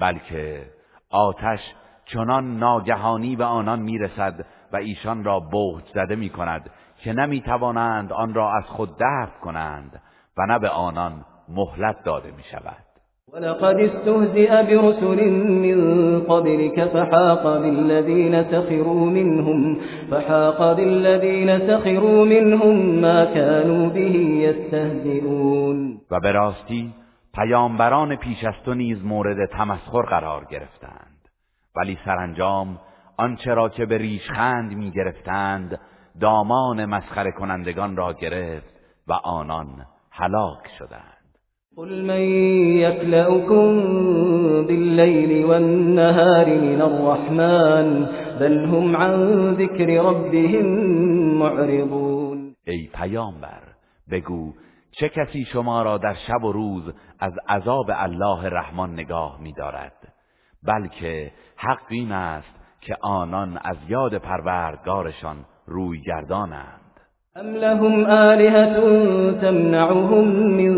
بلکه 0.00 0.66
آتش 1.10 1.60
چنان 2.04 2.58
ناگهانی 2.58 3.36
به 3.36 3.44
آنان 3.44 3.78
می‌رسد 3.78 4.46
و 4.72 4.76
ایشان 4.76 5.24
را 5.24 5.40
بهت 5.40 5.84
زده 5.94 6.16
می 6.16 6.28
کند 6.28 6.70
که 7.04 7.12
نمی 7.12 7.40
توانند 7.40 8.12
آن 8.12 8.34
را 8.34 8.52
از 8.56 8.64
خود 8.64 8.90
دفع 8.94 9.40
کنند 9.42 10.02
و 10.38 10.46
نه 10.46 10.58
به 10.58 10.68
آنان 10.68 11.24
مهلت 11.48 12.04
داده 12.04 12.30
می 12.30 12.42
شود 12.42 12.88
ولقد 13.32 13.76
استهزئ 13.76 14.62
برسل 14.62 15.30
من 15.30 16.20
قبلك 16.20 16.84
فحاق 16.84 17.42
بالذين 17.42 18.42
سخروا 18.42 19.04
منهم 19.04 19.76
فحاق 20.10 20.76
بالذين 20.76 21.58
سخروا 21.58 22.24
منهم 22.24 23.00
ما 23.00 23.24
كانوا 23.24 23.88
به 23.88 24.10
يستهزئون 24.10 26.00
و 26.10 26.20
به 26.20 26.32
راستی 26.32 26.94
پیامبران 27.38 28.16
پیش 28.16 28.44
از 28.44 28.54
تو 28.64 28.74
نیز 28.74 29.04
مورد 29.04 29.50
تمسخر 29.50 30.02
قرار 30.02 30.44
گرفتند. 30.44 31.28
ولی 31.76 31.98
سرانجام 32.04 32.78
آنچه 33.16 33.54
را 33.54 33.68
که 33.68 33.86
به 33.86 33.98
ریشخند 33.98 34.72
می 34.72 34.90
گرفتند 34.90 35.80
دامان 36.20 36.84
مسخره 36.84 37.32
کنندگان 37.32 37.96
را 37.96 38.12
گرفت 38.12 38.80
و 39.08 39.12
آنان 39.12 39.66
هلاک 40.10 40.68
شدند. 40.78 41.38
قل 41.76 42.02
من 42.04 42.20
يكلأكم 42.78 43.80
بالليل 44.66 45.44
والنهار 45.44 46.46
من 46.46 46.82
الرحمن 46.82 48.08
بل 48.40 48.64
هم 48.64 48.96
عن 48.96 49.54
ذكر 49.54 49.86
ربهم 49.86 50.66
معرضون. 51.38 52.54
ای 52.66 52.88
پیامبر 52.94 53.62
بگو 54.10 54.52
چه 54.92 55.08
کسی 55.08 55.44
شما 55.44 55.82
را 55.82 55.98
در 55.98 56.14
شب 56.14 56.44
و 56.44 56.52
روز 56.52 56.92
از 57.20 57.32
عذاب 57.48 57.86
الله 57.88 58.48
رحمان 58.48 58.92
نگاه 58.92 59.40
می‌دارد؟ 59.40 59.92
بلکه 60.62 61.32
حق 61.56 61.82
این 61.88 62.12
است 62.12 62.54
که 62.80 62.96
آنان 63.00 63.58
از 63.64 63.76
یاد 63.88 64.18
پروردگارشان 64.18 65.36
روی 65.66 66.00
گردانند. 66.00 66.80
أم 67.36 67.54
لهم 67.54 68.06
آلهة 68.06 68.80
تمنعهم 69.40 70.24
من 70.28 70.74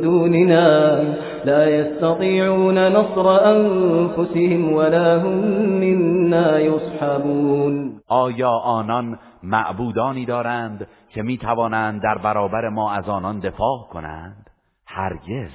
دوننا 0.00 1.00
لا 1.44 1.70
يستطيعون 1.70 2.78
نصر 2.78 3.28
أنفسهم 3.28 4.72
ولا 4.72 5.20
هم 5.20 5.38
منا 5.80 6.60
يصحبون. 6.60 8.00
آیا 8.08 8.50
آنان 8.50 9.18
معبودانی 9.42 10.26
دارند 10.26 10.86
که 11.14 11.22
می 11.22 11.38
توانند 11.38 12.02
در 12.02 12.18
برابر 12.18 12.68
ما 12.68 12.92
از 12.92 13.08
آنان 13.08 13.40
دفاع 13.40 13.88
کنند 13.90 14.50
هرگز 14.86 15.50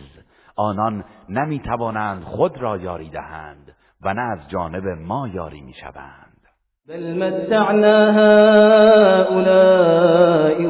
آنان 0.56 1.04
نمی 1.30 1.60
توانند 1.60 2.24
خود 2.24 2.58
را 2.58 2.78
یاری 2.78 3.10
دهند 3.10 3.76
و 4.02 4.14
نه 4.14 4.22
از 4.22 4.40
جانب 4.50 4.88
ما 4.88 5.28
یاری 5.28 5.62
می 5.62 5.74
شوند 5.74 6.38
بل 6.90 7.14
متعنا 7.14 8.12
هؤلاء 8.12 9.48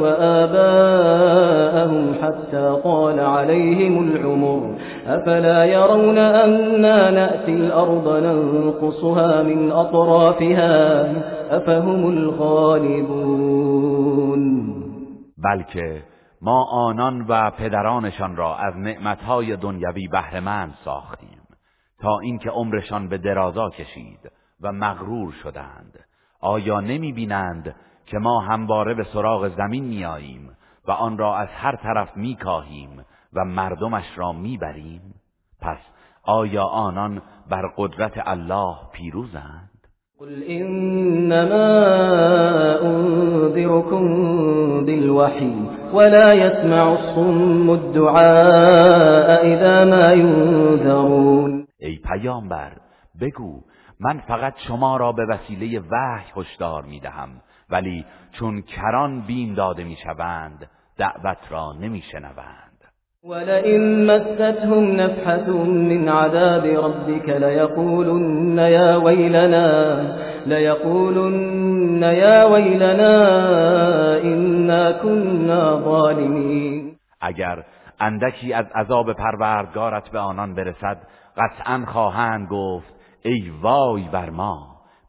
وآباءهم 0.02 1.94
حتى 2.22 2.76
طال 2.84 3.20
عليهم 3.20 4.08
العمر. 4.08 4.62
أفلا 5.08 5.66
يرون 5.66 6.18
أنا 6.18 7.12
نأتي 7.12 7.52
الأرض 7.52 8.24
ننقصها 8.24 9.44
من 9.44 9.72
أطرافها 9.72 11.06
أفهم 11.52 12.10
الغالبون. 12.10 13.47
بلکه 15.48 16.04
ما 16.42 16.64
آنان 16.64 17.26
و 17.28 17.52
پدرانشان 17.52 18.36
را 18.36 18.58
از 18.58 18.76
نعمتهای 18.76 19.56
دنیوی 19.56 20.08
بهرهمند 20.08 20.78
ساختیم 20.86 21.42
تا 22.00 22.20
اینکه 22.20 22.50
عمرشان 22.50 23.10
به 23.10 23.18
درازا 23.18 23.70
کشید 23.70 24.32
و 24.62 24.72
مغرور 24.72 25.34
شدند. 25.44 26.00
آیا 26.42 26.80
نمی 26.80 27.14
بینند 27.14 27.76
که 28.06 28.18
ما 28.18 28.40
همواره 28.40 28.94
به 28.94 29.04
سراغ 29.04 29.56
زمین 29.58 29.84
میاییم 29.84 30.50
و 30.88 30.92
آن 30.92 31.18
را 31.18 31.38
از 31.38 31.50
هر 31.50 31.76
طرف 31.76 32.18
میکاهیم 32.18 33.06
و 33.34 33.46
مردمش 33.46 34.18
را 34.18 34.32
می‌بریم؟ 34.32 35.14
پس 35.62 35.80
آیا 36.24 36.64
آنان 36.64 37.22
بر 37.50 37.68
قدرت 37.78 38.14
الله 38.28 38.76
پیروزند؟ 38.94 39.77
قل 40.20 40.44
انما 40.44 41.70
انذركم 42.82 44.06
بالوحی 44.86 45.56
ولا 45.94 46.34
يسمع 46.34 46.92
الصم 46.92 47.70
الدعاء 47.70 49.46
اذا 49.46 49.86
ما 49.86 50.14
ينذرون 50.14 51.68
ای 51.80 52.00
پیامبر 52.06 52.72
بگو 53.22 53.62
من 54.00 54.20
فقط 54.20 54.54
شما 54.68 54.98
را 54.98 55.12
به 55.12 55.26
وسیله 55.26 55.80
وحی 55.80 56.32
هشدار 56.36 56.84
می 56.84 57.00
دهم 57.00 57.30
ولی 57.70 58.06
چون 58.32 58.62
کران 58.62 59.22
بین 59.22 59.54
داده 59.54 59.84
می 59.84 59.98
شوند 60.04 60.70
دعوت 60.98 61.52
را 61.52 61.74
نمی 61.74 62.02
شنوند 62.12 62.67
ولئن 63.28 64.08
مستهم 64.08 64.84
نفحة 64.84 65.52
من 65.64 66.10
عذاب 66.10 66.66
ربك 66.66 67.30
ليقولن 67.30 68.58
يا 68.58 68.96
ويلنا 68.96 69.68
ليقولن 70.46 72.04
يا 72.04 72.44
ويلنا 72.46 73.14
إنا 74.24 74.92
كنا 74.92 75.76
ظالمين. 75.76 76.98
اگر 77.22 77.64
اندکی 78.02 78.54
از 78.54 78.66
عذاب 78.76 79.14
پروردگارت 79.14 80.12
به 80.12 80.20
آنان 80.20 80.56
برسد 80.56 80.98
قطعا 81.38 81.86
خواهند 81.88 82.48
گفت 82.52 82.94
ای 83.26 83.52
وای 83.62 84.04
بر 84.14 84.30
ما 84.30 84.58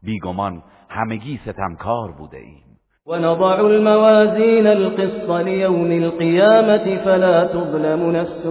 بیگمان 0.02 0.62
همگی 0.88 1.40
ستمکار 1.44 2.12
بوده 2.18 2.38
ایم. 2.38 2.67
ونضع 3.08 3.60
الموازين 3.60 4.66
القسط 4.66 5.30
ليوم 5.30 5.92
القيامة 5.92 7.04
فلا 7.04 7.44
تظلم 7.44 8.10
نفس 8.10 8.42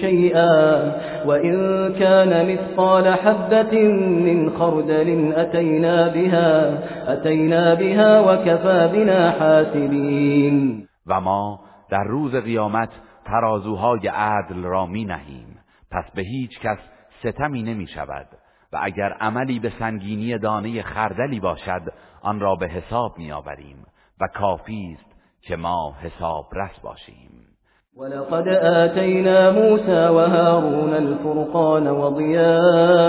شيئا 0.00 0.52
وإن 1.26 1.54
كان 1.98 2.52
مثقال 2.52 3.14
حبة 3.14 3.82
من 3.98 4.50
خردل 4.50 5.32
أتينا 5.36 6.08
بها, 6.08 6.78
أتينا 7.12 7.74
بها 7.74 8.20
وكفى 8.20 8.88
بنا 8.92 9.30
حاسبين. 9.30 10.86
و 11.06 11.20
ما 11.20 11.60
در 11.90 12.04
روز 12.04 12.34
قیامت 12.34 12.90
ترازوهای 13.24 14.08
عدل 14.08 14.62
را 14.62 14.86
می 14.86 15.04
نهیم. 15.04 15.58
پس 15.90 16.04
به 16.14 16.22
هیچ 16.22 16.60
کس 16.60 16.78
ستمی 17.20 17.62
نمی 17.62 17.86
شود. 17.86 18.26
و 18.72 18.78
اگر 18.82 19.12
عملی 19.20 19.58
به 19.58 19.72
سنگینی 19.78 20.38
دانه 20.38 20.82
خردلی 20.82 21.40
باشد 21.40 21.82
آن 22.22 22.40
را 22.40 22.54
به 22.54 22.68
حساب 22.68 23.18
میآوریم 23.18 23.86
و 24.20 24.28
کافی 24.34 24.96
است 24.98 25.18
که 25.42 25.56
ما 25.56 25.94
حساب 26.00 26.46
رس 26.52 26.80
باشیم. 26.82 27.30
ولقد 27.96 28.48
آتینا 28.48 29.50
موسى 29.50 30.08
وهارون 30.08 30.94
الفرقان 30.94 31.86
وضیاء 31.86 33.08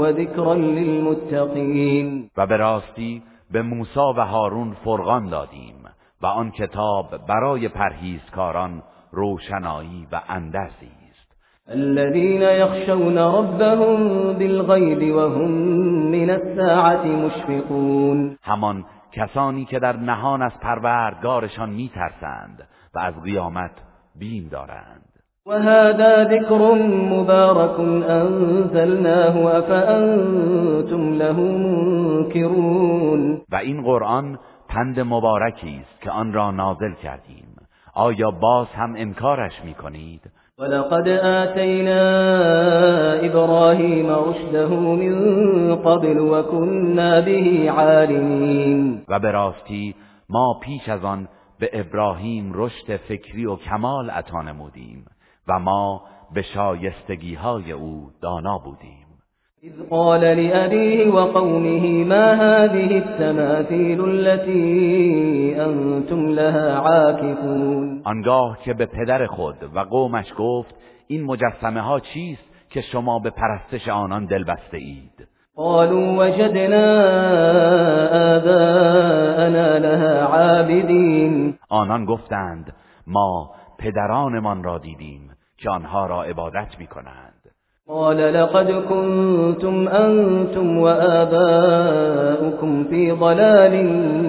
وذكرا 0.00 0.54
للمتقین. 0.54 2.30
و 2.36 2.46
به 2.46 2.56
راستی 2.56 3.22
به 3.50 3.62
موسی 3.62 4.00
و 4.16 4.24
هارون 4.24 4.76
فرقان 4.84 5.28
دادیم 5.28 5.84
و 6.22 6.26
آن 6.26 6.50
کتاب 6.50 7.16
برای 7.28 7.68
پرهیزکاران 7.68 8.82
روشنایی 9.12 10.08
و 10.12 10.20
اندرزی. 10.28 11.03
الذين 11.68 12.42
يخشون 12.42 13.18
ربهم 13.18 14.32
بالغيب 14.32 15.14
وهم 15.14 15.50
من 16.10 16.30
الساعة 16.30 17.06
مشفقون. 17.06 18.36
همان 18.42 18.84
کسانی 19.12 19.64
که 19.64 19.78
در 19.78 19.96
نهان 19.96 20.42
از 20.42 20.52
پروردگارشان 20.60 21.70
میترسند 21.70 22.68
و 22.94 22.98
از 22.98 23.14
قیامت 23.24 23.70
بیم 24.18 24.48
دارند. 24.48 25.08
و 25.46 25.52
هذا 25.52 26.24
ذکر 26.24 26.74
مبارک 27.10 27.80
انزلناه 28.10 29.36
افانتم 29.56 31.12
له 31.12 31.32
منکرون 32.12 33.40
و 33.52 33.56
این 33.56 33.82
قرآن 33.82 34.38
پند 34.68 35.00
مبارکی 35.00 35.80
است 35.82 36.00
که 36.00 36.10
آن 36.10 36.32
را 36.32 36.50
نازل 36.50 36.92
کردیم. 37.02 37.56
آیا 37.94 38.30
باز 38.30 38.66
هم 38.66 38.94
انکارش 38.96 39.52
می‌کنید؟ 39.64 40.30
ولقد 40.58 41.08
آتينا 41.08 42.00
إبراهيم 43.26 44.10
رشده 44.10 44.68
من 44.74 45.76
قبل 45.76 46.18
وكنا 46.18 47.20
به 47.20 47.70
عالمين. 47.70 49.04
و 49.08 49.18
به 49.18 49.30
راستی 49.30 49.94
ما 50.28 50.60
پیش 50.62 50.88
از 50.88 51.04
آن 51.04 51.28
به 51.60 51.70
ابراهیم 51.72 52.52
رشد 52.54 52.96
فکری 52.96 53.46
و 53.46 53.56
کمال 53.56 54.10
عطا 54.10 54.42
نمودیم 54.42 55.04
و 55.48 55.58
ما 55.58 56.02
به 56.34 56.42
شایستگی 56.42 57.34
های 57.34 57.72
او 57.72 58.10
دانا 58.22 58.58
بودیم. 58.58 59.03
إذ 59.64 59.72
قال 59.90 60.20
لأبيه 60.20 61.10
وقومه 61.10 62.04
ما 62.04 62.34
هذه 62.34 62.98
التماثيل 62.98 64.04
التي 64.04 65.56
أنتم 65.64 66.28
لها 66.28 66.78
عاكفون؟ 66.78 68.02
آنگاه 68.04 68.58
که 68.64 68.74
به 68.74 68.86
پدر 68.86 69.26
خود 69.26 69.56
و 69.74 69.78
قومش 69.78 70.32
گفت 70.38 70.74
این 71.06 71.24
مجسمه 71.24 71.80
ها 71.80 72.00
چیست 72.00 72.44
که 72.70 72.80
شما 72.80 73.18
به 73.18 73.30
پرستش 73.30 73.88
آنان 73.88 74.24
دل 74.24 74.44
بسته 74.44 74.76
اید 74.76 75.28
قالوا 75.56 76.26
وجدنا 76.26 76.86
آباءنا 78.36 79.78
لها 79.78 80.22
عابدين 80.22 81.58
آنان 81.68 82.04
گفتند 82.04 82.74
ما 83.06 83.50
پدرانمان 83.78 84.64
را 84.64 84.78
دیدیم 84.78 85.30
که 85.58 85.70
آنها 85.70 86.06
را 86.06 86.22
عبادت 86.22 86.78
می 86.78 86.86
کنند 86.86 87.33
قال 87.88 88.16
لقد 88.16 88.70
كنتم 88.70 89.88
أنتم 89.88 90.78
وآباؤكم 90.78 92.84
في 92.84 93.12
ضلال 93.12 93.86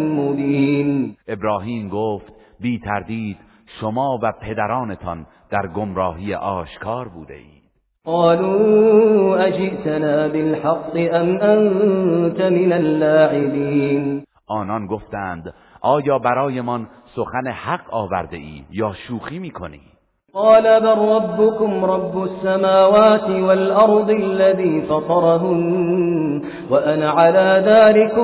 مبين. 0.10 1.18
ابراهیم 1.28 1.90
گفت 1.90 2.34
بی 2.60 2.80
تردید 2.80 3.38
شما 3.80 4.20
و 4.24 4.32
پدرانتان 4.42 5.26
در 5.52 5.68
گمراهی 5.68 6.34
آشکار 6.34 7.08
بوده 7.08 7.34
اید. 7.34 7.64
قالوا 8.06 9.38
أجئتنا 9.38 10.28
بالحق 10.28 10.96
أم 10.96 11.38
أنت 11.38 12.42
من 12.42 12.74
اللاعبين. 12.74 14.24
آنان 14.48 14.88
گفتند 14.88 15.54
آیا 15.82 16.20
برایمان 16.20 16.88
سخن 17.16 17.48
حق 17.48 17.94
آورده 17.94 18.38
ای 18.38 18.64
یا 18.72 18.94
شوخی 19.08 19.40
می 19.40 19.52
کنی؟ 19.52 19.95
قال 20.36 20.80
بل 20.80 20.98
ربكم 21.16 21.86
رب 21.86 22.24
السماوات 22.24 23.30
والأرض 23.30 24.10
الذي 24.10 24.82
فطرهن 24.82 26.42
وأنا 26.70 27.10
على 27.12 27.64
ذلك 27.66 28.18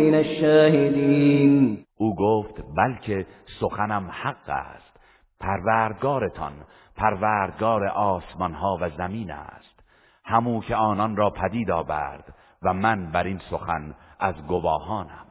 من 0.00 0.14
الشاهدين. 0.14 1.84
او 2.00 2.14
گفت 2.14 2.54
بلکه 2.76 3.26
سخنم 3.60 4.08
حق 4.10 4.48
است. 4.48 4.96
پروردگارتان 5.40 6.52
پروردگار 6.96 7.86
آسمان 7.86 8.54
ها 8.54 8.78
و 8.80 8.90
زمین 8.90 9.30
است. 9.30 9.84
همو 10.24 10.60
که 10.60 10.76
آنان 10.76 11.16
را 11.16 11.30
پدید 11.30 11.70
آورد 11.70 12.24
و 12.62 12.74
من 12.74 13.12
بر 13.12 13.24
این 13.24 13.40
سخن 13.50 13.94
از 14.20 14.34
گواهانم. 14.46 15.27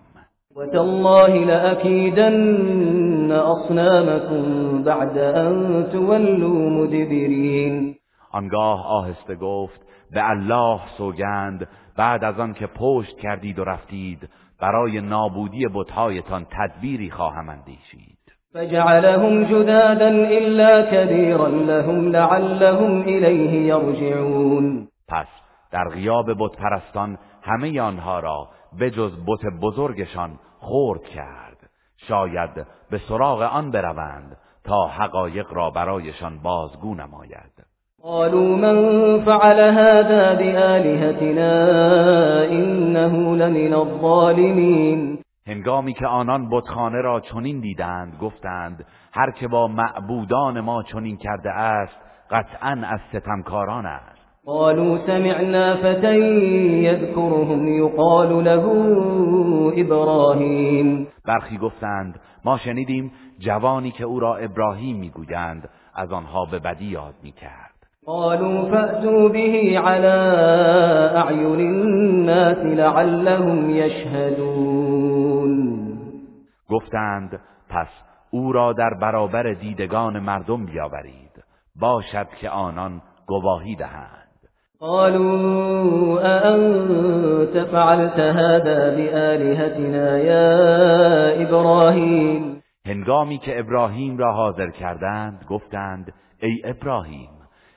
وتالله 0.58 1.28
لأكيدن 1.46 3.32
أصنامكم 3.32 4.44
بعد 4.84 5.18
أن 5.18 5.88
تولوا 5.92 6.70
مدبرين. 6.70 7.96
آنگاه 8.34 8.86
آهسته 8.86 9.36
گفت 9.36 9.82
به 10.12 10.30
الله 10.30 10.80
سوگند 10.98 11.68
بعد 11.98 12.24
از 12.24 12.40
آن 12.40 12.54
که 12.54 12.68
پشت 12.68 13.18
کردید 13.18 13.60
و 13.60 13.64
رفتید 13.64 14.30
برای 14.62 15.02
نابودی 15.02 15.68
بتهایتان 15.76 16.46
تدبیری 16.52 17.12
خواهم 17.12 17.50
اندیشید. 17.50 18.18
فجعلهم 18.54 19.44
جدادا 19.44 20.10
إلا 20.10 20.82
كبيرا 20.82 21.48
لهم 21.48 22.12
لعلهم 22.12 23.02
إليه 23.02 23.68
يرجعون. 23.68 24.88
پس 25.08 25.28
در 25.72 25.90
غیاب 25.90 26.26
بت 26.34 26.58
پرستان 26.58 27.18
همه 27.44 27.82
آنها 27.82 28.20
را 28.20 28.48
بجز 28.80 29.12
بت 29.28 29.46
بزرگشان 29.62 30.40
خورد 30.68 31.04
کرد. 31.04 31.70
شاید 31.98 32.68
به 32.92 32.98
سراغ 32.98 33.42
آن 33.42 33.72
بروند 33.72 34.38
تا 34.64 34.88
حقایق 34.88 35.54
را 35.54 35.70
برایشان 35.70 36.40
بازگو 36.40 36.96
نماید. 36.96 37.54
قالوا 38.04 38.56
من 38.56 38.78
فعل 39.26 39.60
هذا 39.60 40.36
بآلهتنا 40.36 41.54
إنه 42.58 43.36
لمن 43.36 43.74
الظالمين. 43.74 45.20
هنگامی 45.48 45.94
که 45.94 46.08
آنان 46.08 46.50
بتخانه 46.50 47.02
را 47.02 47.20
چنین 47.20 47.60
دیدند 47.60 48.18
گفتند 48.22 48.86
هر 49.14 49.32
که 49.32 49.48
با 49.48 49.68
معبودان 49.68 50.62
ما 50.62 50.84
چنین 50.84 51.18
کرده 51.18 51.52
است 51.52 51.98
قطعا 52.32 52.82
از 52.88 53.00
ستمکاران 53.10 53.86
است. 53.86 54.17
قالوا 54.48 54.98
سمعنا 54.98 55.76
فتى 55.76 56.18
يذكرهم 56.84 57.78
يقال 57.78 58.44
له 58.44 58.66
إبراهيم. 59.78 61.08
برخی 61.26 61.58
گفتند 61.58 62.20
ما 62.46 62.58
شنیدیم 62.58 63.12
جوانی 63.40 63.92
که 63.92 64.04
او 64.04 64.20
را 64.20 64.36
ابراهیم 64.36 64.98
می‌گویند 65.00 65.70
از 65.96 66.12
آنها 66.12 66.46
به 66.46 66.60
بدی 66.60 66.86
یاد 66.86 67.14
می‌کرد. 67.24 67.74
قالوا 68.06 68.66
فأتوا 68.66 69.28
به 69.28 69.80
على 69.80 70.18
أعين 71.16 71.60
الناس 71.60 72.58
لعلهم 72.58 73.70
يشهدون. 73.70 75.18
گفتند 76.70 77.40
پس 77.70 77.88
او 78.32 78.52
را 78.52 78.74
در 78.74 78.94
برابر 79.02 79.54
دیدگان 79.54 80.20
مردم 80.20 80.66
بیاورید. 80.66 81.44
باشد 81.82 82.28
که 82.42 82.50
آنان 82.50 83.02
گواهی 83.28 83.76
دهند. 83.76 84.27
قالوا 84.80 86.20
أأنت 86.22 87.68
فعلت 87.72 88.20
هذا 88.20 88.96
بآلهتنا 88.96 90.18
يا 90.18 91.42
إبراهيم؟ 91.42 92.64
هنگامی 92.86 93.38
که 93.38 93.60
ابراهیم 93.60 94.18
را 94.18 94.34
حاضر 94.34 94.70
کردند 94.70 95.46
گفتند 95.50 96.14
ای 96.42 96.62
ابراهیم 96.64 97.30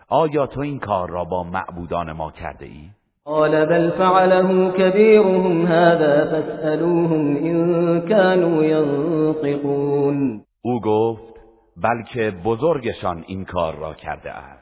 آیا 0.08 0.46
تو 0.46 0.60
این 0.60 0.78
کار 0.78 1.10
را 1.10 1.24
با 1.24 1.42
معبودان 1.44 2.12
ما 2.12 2.30
کرده 2.30 2.64
ای؟ 2.64 2.90
قال 3.24 3.66
بل 3.66 3.90
فعله 3.90 4.70
كبيرهم 4.70 5.66
هذا 5.66 6.24
فاسألوهم 6.30 7.36
إن 7.36 8.00
كانوا 8.00 8.64
ينطقون. 8.64 10.44
او 10.62 10.80
گفت 10.80 11.34
بلکه 11.76 12.30
بزرگشان 12.44 13.24
این 13.26 13.44
کار 13.44 13.74
را 13.74 13.94
کرده 13.94 14.30
است. 14.30 14.59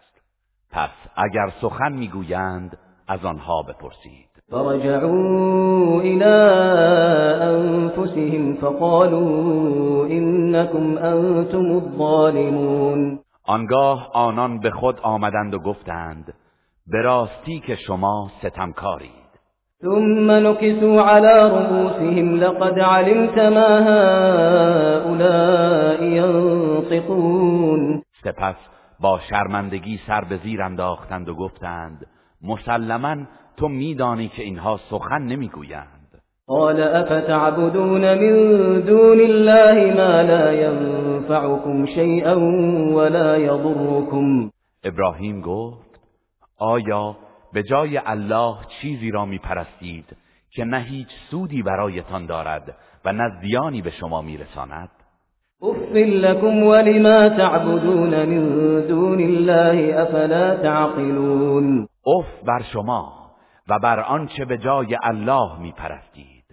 پس 0.72 0.90
اگر 1.16 1.52
سخن 1.60 1.92
می‌گویند 1.92 2.78
از 3.08 3.24
آنها 3.24 3.62
بپرسید. 3.62 4.28
فرجعوا 4.50 6.00
إلى 6.00 6.36
أنفسهم 7.42 8.54
فقالوا 8.54 10.06
إنكم 10.06 10.98
أنتم 10.98 11.72
الظالمون. 11.72 13.18
آنگاه 13.44 14.10
آنان 14.14 14.60
به 14.60 14.70
خود 14.70 15.00
آمدند 15.02 15.54
و 15.54 15.58
گفتند 15.58 16.34
به 16.86 17.02
راستی 17.02 17.60
که 17.66 17.76
شما 17.76 18.30
ستمکارید. 18.38 19.28
ثم 19.82 20.30
نكسوا 20.30 21.02
على 21.02 21.50
رؤوسهم 21.50 22.34
لقد 22.34 22.80
علمت 22.80 23.38
ما 23.38 23.80
هؤلاء 25.00 26.02
ينطقون. 26.02 28.02
سپس 28.24 28.77
با 29.00 29.20
شرمندگی 29.30 30.00
سر 30.06 30.24
به 30.24 30.36
زیر 30.36 30.62
انداختند 30.62 31.28
و 31.28 31.34
گفتند 31.34 32.06
مسلما 32.42 33.16
تو 33.56 33.68
میدانی 33.68 34.28
که 34.28 34.42
اینها 34.42 34.80
سخن 34.90 35.22
نمی‌گویند. 35.22 35.98
قال 36.46 36.80
افتعبدون 36.80 38.14
من 38.14 38.80
دون 38.80 39.20
الله 39.20 39.94
ما 39.94 40.22
لا 40.22 40.52
ينفعكم 40.52 41.86
شيئا 41.86 42.36
ولا 42.94 43.38
يضركم 43.38 44.50
ابراهیم 44.84 45.40
گفت 45.40 46.00
آیا 46.58 47.16
به 47.52 47.62
جای 47.62 48.00
الله 48.06 48.56
چیزی 48.80 49.10
را 49.10 49.24
میپرستید 49.24 50.16
که 50.50 50.64
نه 50.64 50.78
هیچ 50.78 51.08
سودی 51.30 51.62
برایتان 51.62 52.26
دارد 52.26 52.76
و 53.04 53.12
نه 53.12 53.40
زیانی 53.42 53.82
به 53.82 53.90
شما 53.90 54.22
میرساند؟ 54.22 54.90
اف 55.62 55.92
لكم 55.96 56.62
ولما 56.62 57.28
تعبدون 57.28 58.26
من 58.26 58.86
دون 58.88 59.20
الله 59.20 60.02
افلا 60.02 60.56
تعقلون. 60.56 61.88
اف 62.06 62.26
بر 62.46 62.62
شما 62.72 63.12
و 63.68 63.78
بر 63.78 64.00
آنچه 64.00 64.44
به 64.44 64.58
جای 64.58 64.96
الله 65.02 65.60
می 65.60 65.72
پرستید 65.72 66.44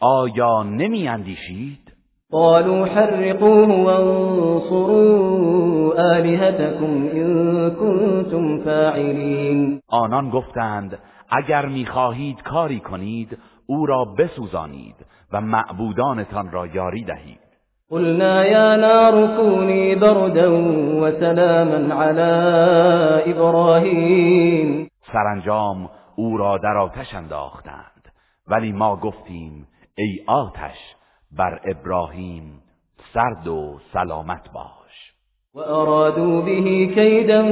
آیا 0.00 0.62
نمی 0.62 1.08
اندیشید؟ 1.08 1.92
قالوا 2.32 2.84
حرقوه 2.84 3.84
وانصروا 3.84 5.12
آلهتكم 5.98 7.08
إن 7.14 7.70
كنتم 7.70 8.64
فاعلين. 8.64 9.80
آنان 9.88 10.30
گفتند 10.30 10.98
اگر 11.30 11.66
می‌خواهید 11.66 12.42
کاری 12.42 12.80
کنید 12.80 13.38
او 13.66 13.86
را 13.86 14.04
بسوزانید 14.18 14.96
و 15.32 15.40
معبودانتان 15.40 16.50
را 16.50 16.66
یاری 16.66 17.04
دهید. 17.04 17.41
قلنا 17.92 18.44
يا 18.44 18.76
نار 18.76 19.36
كوني 19.36 19.94
بردا 19.94 20.48
وسلاما 21.02 21.94
على 21.94 22.30
إبراهيم. 23.26 24.88
سرانجام 25.12 25.88
او 26.16 26.36
را 26.36 26.58
در 26.58 26.76
آتش 26.76 27.14
انداختند. 27.14 28.12
ولی 28.48 28.72
ما 28.72 28.96
گفتیم 28.96 29.66
ای 29.94 30.20
آتش 30.26 30.78
بر 31.38 31.60
ابراهیم 31.64 32.62
سرد 33.14 33.48
و 33.48 33.78
سلامت 33.92 34.52
باش. 34.54 35.12
وأرادوا 35.54 36.40
به 36.40 36.86
كيدا 36.94 37.42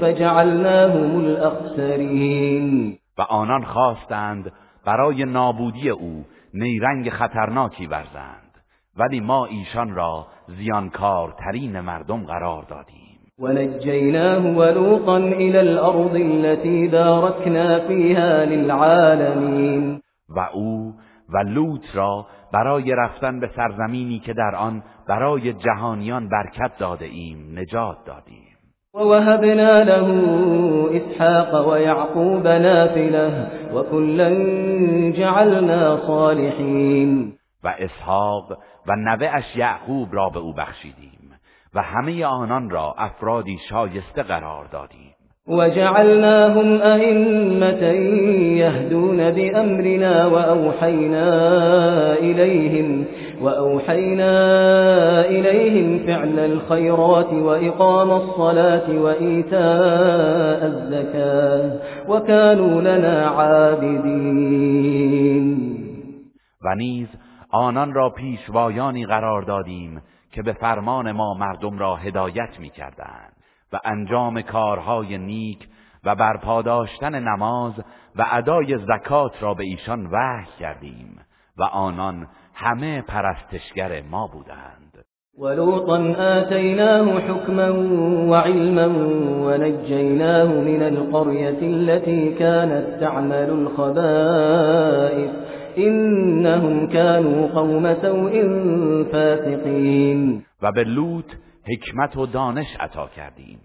فجعلناهم 0.00 1.16
الأخسرين 1.24 2.98
و 3.18 3.22
آنان 3.22 3.64
خواستند 3.64 4.52
برای 4.86 5.24
نابودی 5.24 5.90
او 5.90 6.24
نیرنگ 6.54 7.10
خطرناکی 7.10 7.86
ورزند. 7.86 8.49
ولی 8.96 9.20
ما 9.20 9.46
ایشان 9.46 9.94
را 9.94 10.26
زیانکارترین 10.48 11.80
مردم 11.80 12.26
قرار 12.26 12.62
دادیم. 12.62 13.10
ونجيناه 13.38 14.46
ولوطا 14.56 15.16
إلى 15.18 15.60
الأرض 15.60 16.16
التي 16.16 16.88
باركنا 16.88 17.78
فيها 17.78 18.44
للعالمين 18.44 20.00
و 20.28 20.40
او 20.52 20.92
و 21.28 21.38
لوط 21.38 21.84
را 21.94 22.26
برای 22.52 22.94
رفتن 22.94 23.40
به 23.40 23.50
سرزمینی 23.56 24.18
که 24.18 24.32
در 24.32 24.54
آن 24.54 24.82
برای 25.08 25.52
جهانیان 25.52 26.28
برکت 26.28 26.78
داده 26.78 27.04
ایم 27.04 27.58
نجات 27.58 27.96
دادیم. 28.06 28.50
ووهبنا 28.94 29.82
له 29.82 30.06
إسحاق 30.96 31.68
ويعقوب 31.68 32.46
نافلة 32.46 33.46
وكلا 33.74 34.30
جعلنا 35.10 35.96
صالحين 36.06 37.39
و 37.64 37.74
اسحاق 37.78 38.52
و 38.86 38.96
نوهش 38.96 39.56
یعقوب 39.56 40.08
را 40.12 40.28
به 40.28 40.38
أو 40.38 40.52
بخشیدیم 40.52 41.30
و 41.74 41.82
همه 41.82 42.26
آنان 42.26 42.70
را 42.70 42.94
افرادی 42.98 43.58
شایسته 43.68 44.22
قرار 44.22 44.64
دادیم. 44.64 45.14
وجعلناهم 45.48 46.82
أئمة 46.82 47.82
يهدون 48.56 49.30
بأمرنا 49.30 50.26
وأوحينا 50.26 51.28
إليهم 52.18 53.04
وأوحينا 53.42 54.30
إليهم 55.26 55.98
فعل 56.06 56.38
الخيرات 56.38 57.32
وإقام 57.32 58.10
الصلاة 58.10 58.90
وإيتاء 59.00 60.66
الزكاة 60.66 61.72
وكانوا 62.08 62.80
لنا 62.80 63.26
عابدين 63.26 65.00
و 66.64 66.74
نیز 66.74 67.08
آنان 67.50 67.94
را 67.94 68.10
پیشوایانی 68.10 69.06
قرار 69.06 69.42
دادیم 69.42 70.02
که 70.32 70.42
به 70.42 70.52
فرمان 70.52 71.12
ما 71.12 71.34
مردم 71.34 71.78
را 71.78 71.96
هدایت 71.96 72.60
می 72.60 72.70
کردند 72.70 73.32
و 73.72 73.80
انجام 73.84 74.42
کارهای 74.42 75.18
نیک 75.18 75.68
و 76.04 76.14
برپا 76.14 76.62
داشتن 76.62 77.28
نماز 77.28 77.72
و 78.16 78.26
ادای 78.30 78.78
زکات 78.78 79.42
را 79.42 79.54
به 79.54 79.64
ایشان 79.64 80.06
وحی 80.06 80.48
کردیم 80.60 81.20
و 81.58 81.62
آنان 81.62 82.26
همه 82.54 83.02
پرستشگر 83.02 84.02
ما 84.10 84.26
بودند. 84.26 85.04
ولوطا 85.38 85.98
آتيناه 86.18 87.20
حكما 87.20 87.70
وعلما 88.30 88.86
ونجيناه 89.46 90.48
من 90.48 90.82
القرية 90.82 91.58
التي 91.62 92.34
كانت 92.34 93.00
تعمل 93.00 93.50
الخبائث. 93.50 95.30
إنهم 95.86 96.86
كانوا 96.86 97.48
قوم 97.48 97.94
سوء 97.94 98.42
فاسقين. 99.12 100.44
و 100.62 100.72
به 100.72 100.84
لوط 100.84 101.24
حکمت 101.64 102.16
و 102.16 102.26
دانش 102.26 102.66
عطا 102.80 103.08
کردیم 103.16 103.60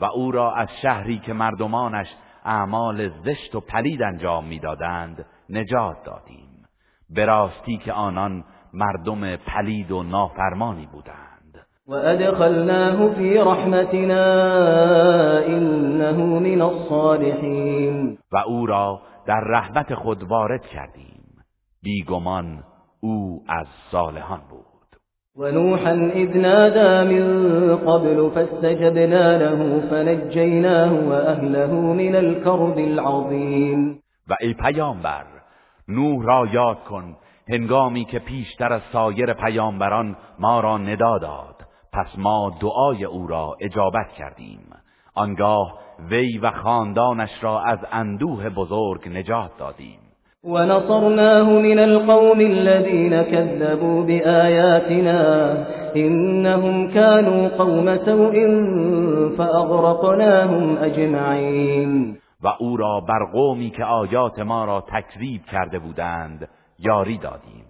و 0.00 0.04
او 0.04 0.30
را 0.30 0.54
از 0.54 0.68
شهری 0.82 1.18
که 1.18 1.32
مردمانش 1.32 2.06
اعمال 2.44 3.08
زشت 3.24 3.54
و 3.54 3.60
پلید 3.60 4.02
انجام 4.02 4.44
می‌دادند 4.44 5.26
نجات 5.50 5.96
دادیم. 6.04 6.66
به 7.10 7.24
راستی 7.24 7.76
که 7.76 7.92
آنان 7.92 8.44
مردم 8.72 9.36
پلید 9.36 9.92
و 9.92 10.02
نافرمانی 10.02 10.88
بودند. 10.92 11.66
و 11.88 11.92
ادخلناه 11.92 13.14
فی 13.14 13.34
رحمتنا 13.34 14.24
انه 15.38 16.12
من 16.12 16.60
الصالحین 16.60 18.18
و 18.32 18.36
او 18.36 18.66
را 18.66 19.00
در 19.26 19.40
رحمت 19.40 19.94
خود 19.94 20.22
وارد 20.22 20.62
کردیم. 20.66 21.13
بیگمان 21.84 22.64
او 23.00 23.42
از 23.48 23.66
صالحان 23.90 24.40
بود. 24.50 24.64
ونوحا 25.36 25.92
إذ 25.92 26.36
نادى 26.36 27.14
من 27.14 27.76
قبل 27.76 28.30
فاستجبنا 28.30 29.36
له 29.36 29.80
فنجيناه 29.80 30.92
وأهله 30.92 31.72
من 31.72 32.14
الكرب 32.14 32.78
العظيم. 32.78 33.98
و 34.28 34.34
ای 34.40 34.54
پیامبر 34.54 35.24
نوح 35.88 36.24
را 36.26 36.46
یاد 36.52 36.84
کن 36.84 37.16
هنگامی 37.48 38.04
که 38.04 38.18
پیشتر 38.18 38.72
از 38.72 38.82
سایر 38.92 39.32
پیامبران 39.32 40.16
ما 40.38 40.60
را 40.60 40.78
ندا 40.78 41.18
داد 41.18 41.56
پس 41.92 42.18
ما 42.18 42.58
دعای 42.60 43.04
او 43.04 43.26
را 43.26 43.56
اجابت 43.60 44.08
کردیم. 44.18 44.60
آنگاه 45.14 45.78
وی 46.10 46.38
و 46.38 46.50
خاندانش 46.50 47.30
را 47.42 47.62
از 47.62 47.78
اندوه 47.92 48.48
بزرگ 48.48 49.08
نجات 49.08 49.50
دادیم. 49.58 50.03
ونصرناه 50.44 51.50
من 51.50 51.78
القوم 51.78 52.40
الذين 52.40 53.22
كذبوا 53.22 54.04
بآياتنا 54.04 55.20
إنهم 55.96 56.90
كانوا 56.90 57.48
قوم 57.48 57.96
سوء 57.96 58.34
فأغرقناهم 59.36 60.76
أجمعين. 60.78 62.16
و 62.42 62.48
او 62.58 62.76
را 62.76 63.00
بر 63.00 63.24
قومی 63.32 63.70
که 63.70 63.84
آیات 63.84 64.38
ما 64.38 64.64
را 64.64 64.80
تکذیب 64.80 65.42
کرده 65.52 65.78
بودند 65.78 66.48
یاری 66.78 67.18
دادیم. 67.18 67.64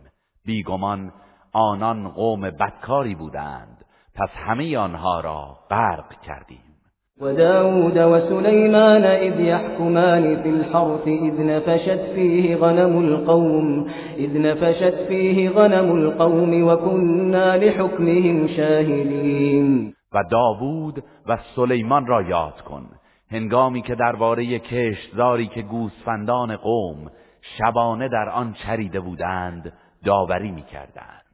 بیگمان 0.47 1.13
آنان 1.53 2.09
قوم 2.09 2.41
بدکاری 2.41 3.15
بودند 3.15 3.85
پس 4.15 4.29
همه 4.47 4.79
آنها 4.79 5.21
را 5.21 5.59
غرق 5.71 6.21
کردیم. 6.27 6.74
وداود 7.21 7.99
وسليمان 7.99 9.05
إذ 9.05 9.41
يحكمان 9.41 10.43
في 10.43 10.49
الحرث 10.49 11.09
إذ 11.09 11.47
نفشت 11.47 12.01
فيه 12.15 12.57
غنم 12.57 12.99
القوم 12.99 13.87
إذ 14.17 14.41
نفشت 14.41 14.95
فيه 15.09 15.51
غنم 15.51 15.93
القوم 15.93 16.69
وكنا 16.69 17.57
لحكمهم 17.57 18.47
شاهدين. 18.47 19.95
و 20.13 20.23
داوود 20.31 21.05
و 21.27 21.39
سلیمان 21.57 22.07
را 22.07 22.23
یاد 22.23 22.61
کن. 22.61 22.87
هنگامی 23.31 23.83
که 23.83 23.95
درباره 23.95 24.59
کشتزاری 24.59 25.47
که 25.47 25.63
گوسفندان 25.63 26.57
قوم 26.57 27.11
شبانه 27.59 28.09
در 28.09 28.29
آن 28.29 28.53
چریده 28.53 29.01
بودند 29.01 29.73
داوری 30.05 30.51
می‌کردند 30.51 31.25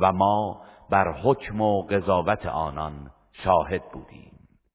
و 0.00 0.12
ما 0.12 0.60
بر 0.90 1.12
حکم 1.12 1.60
و 1.60 1.82
قضاوت 1.82 2.46
آنان 2.46 2.92
شاهد 3.32 3.82
بودیم. 3.92 4.29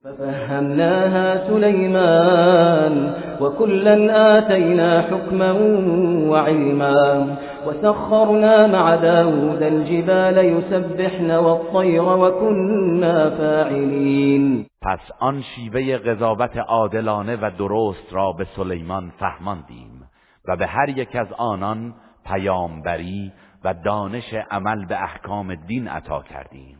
ففهمناها 0.05 1.47
سليمان 1.47 3.13
وكلا 3.41 4.37
آتينا 4.37 5.01
حكما 5.01 5.51
وعلما 6.29 7.37
وسخرنا 7.67 8.67
مع 8.67 8.95
داود 8.95 9.63
الجبال 9.63 10.37
يسبحن 10.37 11.31
والطير 11.31 12.03
وكنا 12.03 13.29
فاعلين. 13.29 14.65
پس 14.81 15.11
آن 15.19 15.41
شیوه 15.41 15.97
قضاوت 15.97 16.57
عادلانه 16.57 17.35
و 17.35 17.51
درست 17.57 18.13
را 18.13 18.31
به 18.31 18.45
سلیمان 18.55 19.11
فهماندیم 19.19 20.09
و 20.47 20.55
به 20.55 20.67
هر 20.67 20.89
یک 20.89 21.15
از 21.15 21.27
آنان 21.37 21.93
پیامبری 22.25 23.31
و 23.63 23.73
دانش 23.85 24.33
عمل 24.51 24.85
به 24.85 25.03
احکام 25.03 25.55
دین 25.55 25.87
عطا 25.87 26.21
کردیم 26.21 26.77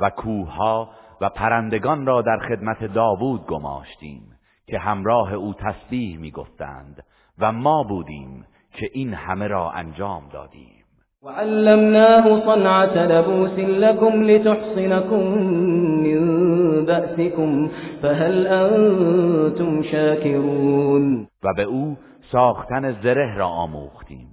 و 0.00 0.10
کوها 0.10 0.88
و 1.22 1.28
پرندگان 1.28 2.06
را 2.06 2.22
در 2.22 2.38
خدمت 2.48 2.84
داوود 2.84 3.46
گماشتیم 3.46 4.22
که 4.66 4.78
همراه 4.78 5.32
او 5.34 5.54
تسبیح 5.54 6.18
می‌گفتند 6.18 7.04
و 7.38 7.52
ما 7.52 7.82
بودیم 7.82 8.44
که 8.72 8.90
این 8.92 9.14
همه 9.14 9.46
را 9.46 9.70
انجام 9.70 10.28
دادیم. 10.32 10.84
وعلمناه 11.22 12.40
صنعة 12.40 12.98
لبوس 13.06 13.58
لكم 13.58 14.22
لتحصنكم 14.22 15.22
من 16.04 16.22
بأسكم 16.86 17.70
فهل 18.02 18.46
أنتم 18.46 19.82
شاكرون 19.82 21.26
و 21.44 21.54
به 21.56 21.62
او 21.62 21.96
ساختن 22.32 22.92
زره 23.02 23.36
را 23.36 23.46
آموختیم 23.46 24.28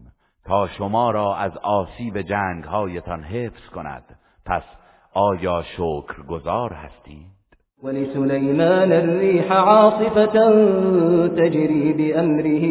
تا 0.46 0.68
شما 0.68 1.12
را 1.12 1.36
از 1.36 1.58
آسیب 1.58 2.22
جنگهایتان 2.22 3.24
حفظ 3.24 3.70
کند. 3.76 4.04
پس 4.46 4.64
آیا 5.20 5.62
شکر 5.62 6.22
گذار 6.28 6.74
هستید 6.74 7.28
ولسليمان 7.84 8.92
الريح 8.92 9.52
عاصفة 9.52 10.36
تجري 11.28 11.94
بأمره 11.94 12.66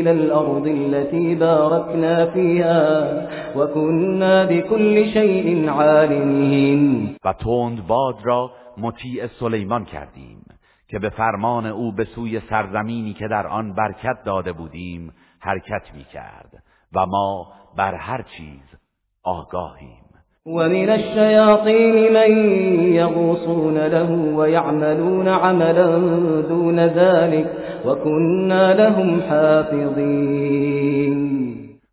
إلى 0.00 0.10
الأرض 0.10 0.66
التي 0.66 1.34
باركنا 1.34 2.26
فيها 2.26 3.28
وكنا 3.56 4.44
بكل 4.44 5.12
شيء 5.12 5.70
عالمين 5.70 7.16
و 7.24 7.32
تند 7.32 7.86
باد 7.86 8.16
را 8.24 8.50
مطیع 8.78 9.26
سلیمان 9.26 9.84
کردیم 9.84 10.44
که 10.88 10.98
به 10.98 11.10
فرمان 11.10 11.66
او 11.66 11.92
به 11.92 12.04
سوی 12.04 12.40
سرزمینی 12.40 13.12
که 13.12 13.28
در 13.28 13.46
آن 13.46 13.74
برکت 13.74 14.24
داده 14.24 14.52
بودیم 14.52 15.12
حرکت 15.40 15.94
می 15.94 16.04
کرد 16.04 16.62
و 16.94 17.06
ما 17.06 17.52
بر 17.76 17.94
هر 17.94 18.22
چیز 18.22 18.80
آگاهیم. 19.24 20.09
ومن 20.50 20.90
الشياطين 20.90 22.12
من 22.12 22.30
يغوصون 22.94 23.78
له 23.78 24.10
ويعملون 24.10 25.28
عملا 25.28 25.98
دون 26.48 26.80
ذلك 26.80 27.50
وكنا 27.84 28.74
لهم 28.74 29.20
حافظين. 29.20 31.20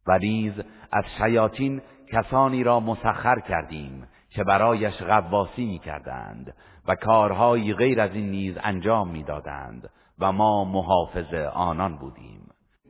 و 0.07 0.17
نیز 0.17 0.53
از 0.91 1.03
شیاطین 1.17 1.81
کسانی 2.13 2.63
را 2.63 2.79
مسخر 2.79 3.39
کردیم 3.49 4.07
که 4.29 4.43
برایش 4.43 5.03
غواصی 5.03 5.65
می 5.65 5.79
کردند 5.79 6.53
و 6.87 6.95
کارهایی 6.95 7.73
غیر 7.73 8.01
از 8.01 8.11
این 8.13 8.31
نیز 8.31 8.57
انجام 8.63 9.11
می‌دادند 9.11 9.89
و 10.19 10.31
ما 10.31 10.65
محافظ 10.65 11.33
آنان 11.53 11.97
بودیم. 11.97 12.41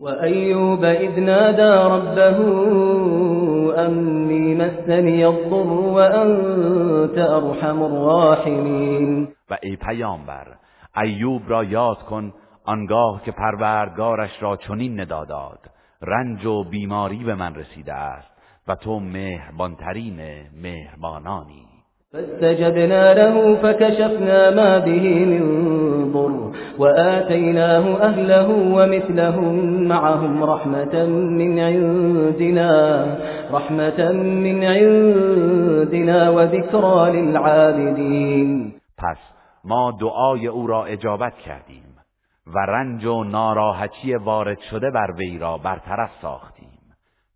و 0.01 0.07
ایوب 0.07 0.83
اذ 0.83 1.19
نادى 1.19 1.95
ربه 1.95 2.37
انی 3.77 4.16
مسنی 4.57 5.23
الضر 5.23 5.53
و 5.53 5.95
انت 5.95 7.17
ارحم 7.17 7.81
الراحمین 7.81 9.27
و 9.49 9.57
ای 9.63 9.75
پیامبر 9.75 10.47
ایوب 10.97 11.41
را 11.47 11.63
یاد 11.63 12.03
کن 12.03 12.33
آنگاه 12.65 13.21
که 13.25 13.31
پروردگارش 13.31 14.41
را 14.41 14.57
چنین 14.57 14.99
ندا 14.99 15.25
داد. 15.25 15.59
رنج 16.01 16.45
و 16.45 16.63
بیماری 16.63 17.23
به 17.23 17.35
من 17.35 17.55
رسیده 17.55 17.93
است 17.93 18.31
و 18.67 18.75
تو 18.75 18.99
مهربانترین 18.99 20.19
مهربانانی. 20.61 21.66
فاستجبنا 22.13 23.13
له 23.13 23.55
فكشفنا 23.55 24.51
ما 24.51 24.79
به 24.79 25.25
من 25.25 25.43
ضر 26.11 26.51
وآتيناه 26.79 28.01
أهله 28.01 28.49
ومثلهم 28.49 29.83
معهم 29.87 30.43
رحمة 30.43 31.05
من 31.09 31.59
عندنا 31.59 32.71
رحمة 33.51 34.11
من 34.11 34.63
عندنا 34.63 36.29
وذكرى 36.29 37.11
للعابدين. 37.11 38.73
پس 38.97 39.17
ما 39.63 39.91
دعای 40.01 40.47
او 40.47 40.67
را 40.67 40.85
اجابت 40.85 41.33
کردیم 41.45 41.97
و 42.47 42.59
رنج 42.59 43.05
و 43.05 43.23
ناراحتی 43.23 44.15
وارد 44.15 44.59
شده 44.59 44.91
بر 44.91 45.11
وی 45.17 45.37
را 45.37 45.57
برطرف 45.57 46.09
ساختیم 46.21 46.79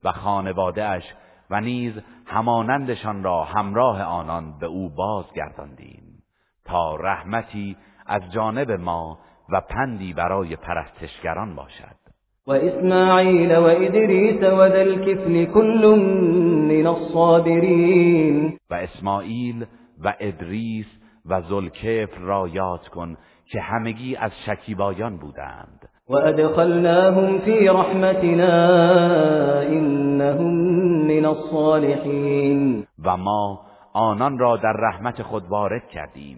و 0.04 0.12
خانواده 0.12 0.84
اش 0.84 1.04
و 1.50 1.60
نیز 1.62 1.94
همانندشان 2.32 3.24
را 3.24 3.44
همراه 3.44 4.04
آنان 4.04 4.60
به 4.60 4.66
او 4.66 4.90
بازگرداندیم 4.90 6.24
تا 6.66 6.96
رحمتی 6.96 7.78
از 8.06 8.22
جانب 8.32 8.72
ما 8.72 9.20
و 9.50 9.62
پندی 9.62 10.14
برای 10.14 10.56
پرستشگران 10.56 11.56
باشد. 11.56 11.96
و 12.48 12.52
اسماعیل 12.52 13.58
و 13.58 13.64
ادریس 13.64 14.44
و 14.44 14.70
ذل 14.70 15.46
کل 15.46 15.96
من 16.70 16.88
الصابرین. 16.88 18.58
و 18.70 18.74
اسماعیل 18.74 19.66
و 20.04 20.14
ادریس 20.20 20.88
و 21.26 21.42
ذوالکفل 21.42 22.22
را 22.22 22.48
یاد 22.48 22.88
کن 22.88 23.18
که 23.46 23.62
همگی 23.62 24.16
از 24.16 24.32
شکیبایان 24.46 25.18
بودند. 25.18 25.81
و 26.12 26.16
ادخلناهم 26.16 27.40
فی 27.40 27.68
رحمتنا 27.68 28.82
إنهم 29.62 30.54
من 31.08 31.26
الصالحین 31.26 32.88
و 33.06 33.18
ما 33.18 33.60
آنان 33.94 34.40
را 34.40 34.58
در 34.58 34.74
رحمت 34.80 35.22
خود 35.22 35.44
وارد 35.50 35.88
کردیم. 35.94 36.38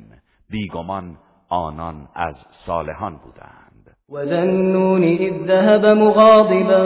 بیگمان 0.50 1.16
آنان 1.50 1.96
از 2.16 2.36
صالحان 2.66 3.12
بودند. 3.12 3.64
و 4.10 4.26
ذنون 4.26 5.04
إذ 5.04 5.34
ذهب 5.48 5.86
مغاضبا 5.86 6.84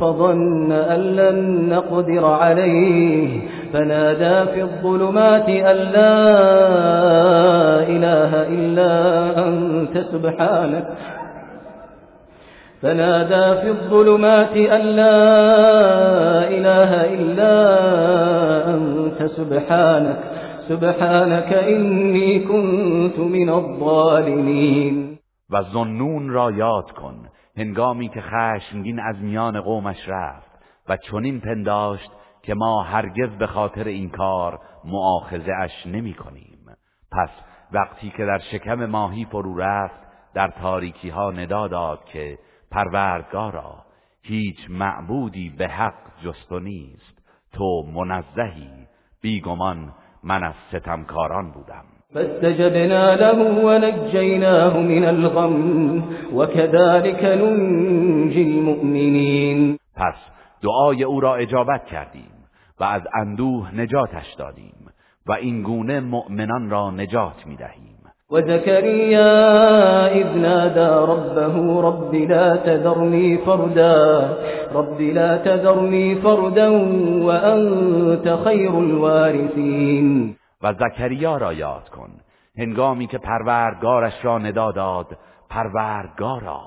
فظن 0.00 0.72
أن 0.72 1.00
لن 1.00 1.68
نقدر 1.72 2.24
عليه. 2.24 3.40
فنادى 3.72 4.50
في 4.52 4.62
الظلمات 4.62 5.48
أن 5.48 5.76
لا 5.76 6.18
إله 7.88 8.42
إلا 8.48 8.92
أنت 9.48 9.98
سبحانك. 9.98 10.86
فنادى 12.82 13.60
في 13.60 13.68
الظلمات 13.68 14.56
أن 14.56 14.80
لا 14.80 15.18
إله 16.48 16.90
إلا 17.14 17.54
أنت 18.74 19.26
سبحانك 19.26 20.20
سبحانك 20.68 21.52
إني 21.52 22.38
كنت 22.38 23.18
من 23.18 23.48
الظالمين. 23.48 25.18
و 25.50 25.62
زنون 25.62 26.28
را 26.30 26.50
یاد 26.50 26.90
کن 26.90 27.28
هنگامی 27.56 28.08
که 28.08 28.20
خشمگین 28.20 29.00
از 29.00 29.16
میان 29.22 29.60
قومش 29.60 30.08
رفت 30.08 30.50
و 30.88 30.96
چنین 30.96 31.40
پنداشت 31.40 32.10
که 32.42 32.54
ما 32.54 32.82
هرگز 32.82 33.38
به 33.38 33.46
خاطر 33.46 33.84
این 33.84 34.10
کار 34.10 34.58
معاخزه 34.84 35.52
اش 35.58 35.86
نمی 35.86 36.14
کنیم 36.14 36.58
پس 37.12 37.30
وقتی 37.72 38.12
که 38.16 38.24
در 38.24 38.38
شکم 38.38 38.86
ماهی 38.86 39.24
فرو 39.24 39.58
رفت 39.58 40.00
در 40.34 40.48
تاریکی 40.62 41.08
ها 41.08 41.30
ندا 41.30 41.68
داد 41.68 42.04
که 42.04 42.38
پروردگارا 42.72 43.74
هیچ 44.22 44.56
معبودی 44.70 45.54
به 45.58 45.68
حق 45.68 45.94
جست 46.24 46.52
نیست. 46.52 47.22
تو 47.52 47.82
منزهی 47.94 48.70
بیگمان 49.22 49.92
من 50.24 50.44
از 50.44 50.54
ستمکاران 50.70 51.50
بودم. 51.50 51.84
فاستجبنا 52.14 53.14
له 53.14 53.64
ونجيناه 53.64 54.78
من 54.78 55.04
الغم 55.04 56.04
وكذلك 56.34 57.24
ننجي 57.24 58.42
المؤمنين 58.42 59.78
پس 59.96 60.14
دعای 60.62 61.04
او 61.04 61.20
را 61.20 61.36
اجابت 61.36 61.86
کردیم 61.86 62.32
و 62.80 62.84
از 62.84 63.02
اندوه 63.14 63.74
نجاتش 63.74 64.34
دادیم 64.38 64.86
و 65.26 65.32
این 65.32 65.62
گونه 65.62 66.00
مؤمنان 66.00 66.70
را 66.70 66.90
نجات 66.90 67.46
می 67.46 67.56
دهیم 68.32 68.52
و 68.52 68.58
زکریا 68.58 70.06
اذ 70.06 70.36
نادى 70.36 71.12
ربه 71.12 71.80
رب 71.82 72.14
لا 72.14 72.56
تذرنی 72.56 73.36
فردا 73.36 74.36
رب 74.74 75.00
لا 75.00 75.38
تذرنی 75.38 76.14
فردا 76.14 76.72
و 77.20 77.28
انت 77.30 78.36
خیر 78.44 78.70
الوارثین 78.70 80.36
و 80.62 80.72
زکریا 80.72 81.36
را 81.36 81.52
یاد 81.52 81.88
کن 81.88 82.10
هنگامی 82.58 83.06
که 83.06 83.18
پروردگارش 83.18 84.24
را 84.24 84.38
ندا 84.38 84.72
داد 84.72 85.06
پروردگارا 85.50 86.60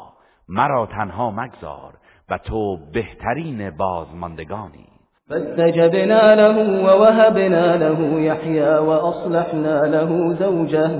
مرا 0.50 0.86
تنها 0.86 1.32
مگذار 1.32 1.94
و 2.30 2.38
تو 2.38 2.78
بهترین 2.94 3.70
بازماندگانی. 3.70 4.95
فاستجبنا 5.30 6.36
له 6.36 6.84
ووهبنا 6.86 7.78
له 7.78 8.20
يحيى 8.20 8.78
وأصلحنا 8.78 9.82
له 9.82 10.34
زوجه. 10.34 10.92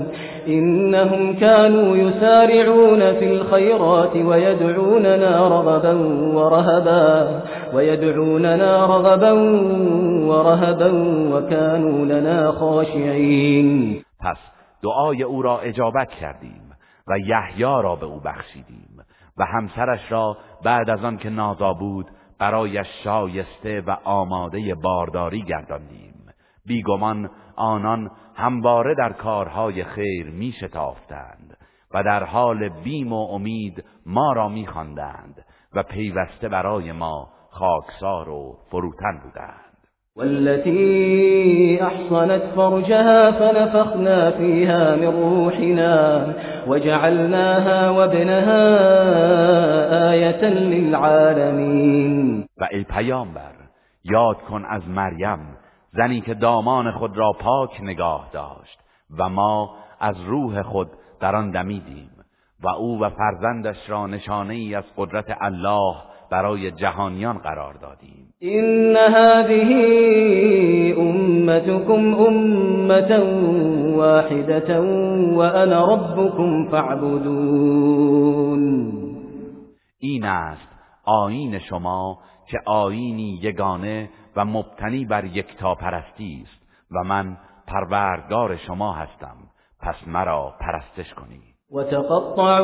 إنهم 0.48 1.34
كانوا 1.34 1.96
يسارعون 1.96 3.12
في 3.12 3.32
الخيرات 3.32 4.16
ويدعوننا 4.16 5.48
رغبا 5.48 5.94
ورهبا 6.36 7.42
ويدعوننا 7.74 8.86
رغبا 8.86 9.32
ورهبا 10.28 10.90
وكانوا 11.32 12.04
لنا 12.04 12.52
خاشعين. 12.52 14.02
پس 14.20 14.38
دعای 14.82 15.22
او 15.22 15.42
را 15.42 15.60
اجابت 15.60 16.08
کردیم 16.20 16.62
و 17.08 17.18
یحیی 17.18 17.62
را 17.62 17.96
به 18.00 18.06
او 18.06 18.20
بخشیدیم 18.20 18.96
و 19.38 19.44
همسرش 19.44 20.12
را 20.12 20.36
بعد 20.64 20.90
از 20.90 21.04
آن 21.04 21.16
که 21.16 21.30
نازا 21.30 21.72
بود 21.72 22.06
برایش 22.38 22.86
شایسته 23.04 23.80
و 23.80 23.96
آماده 24.04 24.74
بارداری 24.74 25.42
گرداندیم. 25.42 26.14
بیگمان 26.66 27.30
آنان 27.56 28.10
همواره 28.34 28.94
در 28.94 29.12
کارهای 29.12 29.84
خیر 29.84 30.30
می 30.30 30.52
شتافتند 30.52 31.56
و 31.94 32.02
در 32.02 32.24
حال 32.24 32.68
بیم 32.68 33.12
و 33.12 33.28
امید 33.30 33.84
ما 34.06 34.32
را 34.32 34.48
می 34.48 34.66
خواندند 34.66 35.44
و 35.74 35.82
پیوسته 35.82 36.48
برای 36.48 36.92
ما 36.92 37.28
خاکسار 37.50 38.28
و 38.28 38.58
فروتن 38.70 39.20
بودند. 39.22 39.66
والتي 40.16 41.78
أحصنت 41.82 42.42
فرجها 42.56 43.32
فنفخنا 43.32 44.30
فيها 44.30 44.96
من 44.96 45.06
روحنا 45.06 46.26
وجعلناها 46.66 47.94
وابنها 47.94 48.64
آية 50.10 50.44
للعالمين. 50.44 52.05
و 52.66 52.68
ای 52.72 52.84
پیامبر 52.84 53.52
یاد 54.04 54.42
کن 54.42 54.64
از 54.64 54.88
مریم 54.88 55.56
زنی 55.92 56.20
که 56.20 56.34
دامان 56.34 56.92
خود 56.92 57.16
را 57.16 57.32
پاک 57.40 57.80
نگاه 57.82 58.28
داشت 58.32 58.78
و 59.18 59.28
ما 59.28 59.76
از 60.00 60.20
روح 60.20 60.62
خود 60.62 60.88
در 61.20 61.36
آن 61.36 61.50
دمیدیم 61.50 62.10
و 62.62 62.68
او 62.68 63.00
و 63.00 63.10
فرزندش 63.10 63.76
را 63.88 64.06
نشانه 64.06 64.54
ای 64.54 64.74
از 64.74 64.84
قدرت 64.96 65.36
الله 65.40 65.94
برای 66.30 66.70
جهانیان 66.70 67.38
قرار 67.38 67.74
دادیم. 67.74 68.34
این 68.38 68.96
هذه 68.96 69.74
امتكم 70.98 72.14
امه 72.14 73.18
واحده 73.96 74.80
وانا 75.34 75.94
ربكم 75.94 76.68
فاعبدون. 76.70 78.26
این 79.98 80.24
است 80.24 80.68
آیین 81.04 81.58
شما 81.58 82.18
که 82.46 82.58
آینی 82.66 83.38
یگانه 83.42 84.10
و 84.36 84.44
مبتنی 84.44 85.04
بر 85.04 85.24
یکتاپرستی 85.24 86.44
است 86.46 86.66
و 86.90 87.04
من 87.04 87.36
پروردگار 87.66 88.56
شما 88.56 88.92
هستم 88.92 89.36
پس 89.80 89.94
مرا 90.06 90.54
پرستش 90.60 91.14
کنید 91.14 91.56
وتقطعوا 91.72 92.60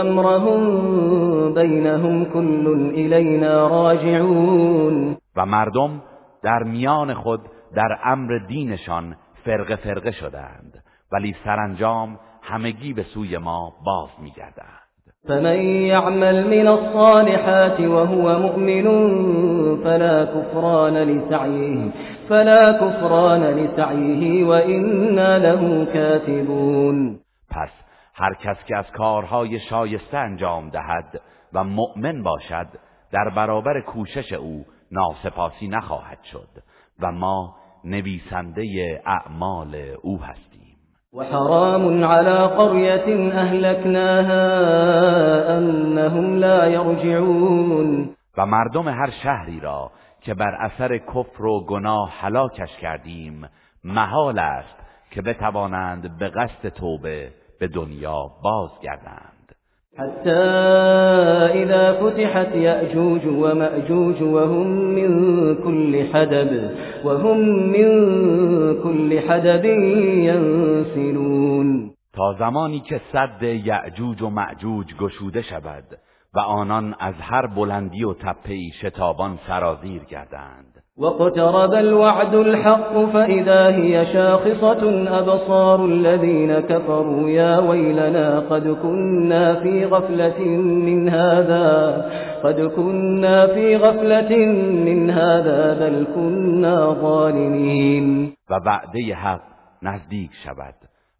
امرهم 0.00 1.54
بینهم 1.54 2.24
كل 2.24 2.66
الینا 2.96 3.68
راجعون. 3.68 5.16
و 5.36 5.46
مردم 5.46 6.02
در 6.42 6.62
میان 6.62 7.14
خود 7.14 7.40
در 7.74 7.98
امر 8.04 8.38
دینشان 8.48 9.16
فرقه 9.44 9.76
فرقه 9.76 10.10
شدند 10.10 10.84
ولی 11.12 11.36
سرانجام 11.44 12.18
همگی 12.42 12.92
به 12.92 13.02
سوی 13.02 13.38
ما 13.38 13.72
باز 13.84 14.08
میگردند. 14.22 14.85
فمن 15.28 15.60
يعمل 15.62 16.46
من 16.46 16.68
الصالحات 16.68 17.80
وهو 17.80 18.38
مؤمن 18.38 18.86
فلا 19.84 20.24
كفران 20.24 20.94
لسعيه 20.94 21.90
فلا 22.28 22.72
كفران 22.72 23.42
لسعيه 23.42 24.44
وإنا 24.44 25.38
له 25.38 25.84
كاتبون. 25.84 27.18
پس 27.50 27.70
هر 28.14 28.34
کس 28.34 28.64
که 28.68 28.76
از 28.76 28.90
کارهای 28.90 29.60
شایسته 29.60 30.18
انجام 30.18 30.70
دهد 30.70 31.20
و 31.52 31.64
مؤمن 31.64 32.22
باشد 32.22 32.66
در 33.12 33.30
برابر 33.36 33.80
کوشش 33.80 34.32
او 34.32 34.64
ناسپاسی 34.92 35.68
نخواهد 35.68 36.22
شد 36.22 36.48
و 37.00 37.12
ما 37.12 37.56
نویسنده 37.84 38.64
اعمال 39.06 39.74
او 40.02 40.20
هستیم. 40.22 40.55
و 41.16 41.24
حرام 41.24 42.04
على 42.04 42.46
قرية 42.46 43.32
اهلكناها 43.32 44.44
انهم 45.58 46.36
لا 46.36 46.66
يرجعون. 46.66 48.10
و 48.38 48.46
مردم 48.46 48.88
هر 48.88 49.10
شهری 49.10 49.60
را 49.60 49.90
که 50.20 50.34
بر 50.34 50.54
اثر 50.60 50.98
کفر 50.98 51.44
و 51.44 51.66
گناه 51.66 52.12
هلاکش 52.20 52.76
کردیم 52.80 53.48
محال 53.84 54.38
است 54.38 54.76
که 55.10 55.22
بتوانند 55.22 56.18
به 56.18 56.28
قصد 56.28 56.68
توبه 56.68 57.32
به 57.60 57.68
دنیا 57.68 58.30
بازگردند. 58.42 59.35
حتى 59.98 60.42
إذا 61.62 61.92
فتحت 61.92 62.54
يأجوج 62.54 63.26
ومأجوج 63.26 64.22
وهم 64.22 64.66
من 64.66 65.10
كل 65.54 66.06
حدب 66.12 66.70
وهم 67.04 67.38
من 67.72 67.88
كل 68.82 69.20
حدب 69.28 69.64
ينسلون. 70.24 71.90
تا 72.12 72.34
زمانی 72.38 72.80
که 72.80 73.00
صد 73.12 73.42
یعجوج 73.42 74.22
و 74.22 74.30
معجوج 74.30 74.86
گشوده 75.00 75.42
شود 75.42 75.84
و 76.34 76.38
آنان 76.38 76.94
از 77.00 77.14
هر 77.20 77.46
بلندی 77.46 78.04
و 78.04 78.14
تپهی 78.14 78.70
شتابان 78.82 79.38
سرازیر 79.46 80.02
گردند. 80.04 80.65
واقترب 80.98 81.74
الوعد 81.74 82.34
الحق 82.34 83.04
فإذا 83.12 83.66
هي 83.68 84.06
شاخصة 84.06 85.08
أبصار 85.18 85.84
الذين 85.84 86.60
كفروا 86.60 87.30
يا 87.30 87.58
ويلنا 87.58 88.40
قد 88.40 88.68
كنا 88.68 89.60
في 89.60 89.84
غفلة 89.84 90.44
من 90.58 91.08
هذا 91.08 91.66
قد 92.44 92.60
كنا 92.60 93.46
في 93.46 93.76
غفلة 93.76 94.36
من 94.86 95.10
هذا 95.10 95.74
بل 95.74 96.06
كنا 96.14 96.94
ظالمين. 96.94 98.32
و 98.50 98.54
وعده 98.66 99.14
حق 99.14 99.42
نزدیک 99.82 100.30
شود. 100.44 100.74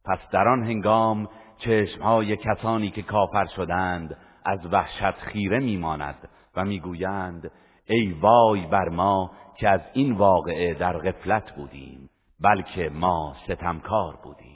پس 0.04 0.18
در 0.32 0.48
آن 0.48 0.64
هنگام 0.64 1.28
چشمهای 1.58 2.36
کسانی 2.36 2.90
که 2.90 3.02
کافر 3.02 3.46
شدند 3.56 4.16
از 4.44 4.58
وحشت 4.72 5.18
خیره 5.18 5.58
میماند 5.58 6.28
و 6.56 6.64
می‌گویند 6.64 7.50
ای 7.88 8.12
وای 8.20 8.60
بر 8.60 8.88
ما 8.88 9.30
که 9.58 9.68
از 9.68 9.80
این 9.92 10.12
واقعه 10.12 10.74
در 10.74 10.98
غفلت 10.98 11.52
بودیم 11.56 12.10
بلکه 12.40 12.90
ما 12.94 13.34
ستمکار 13.44 14.14
بودیم. 14.24 14.46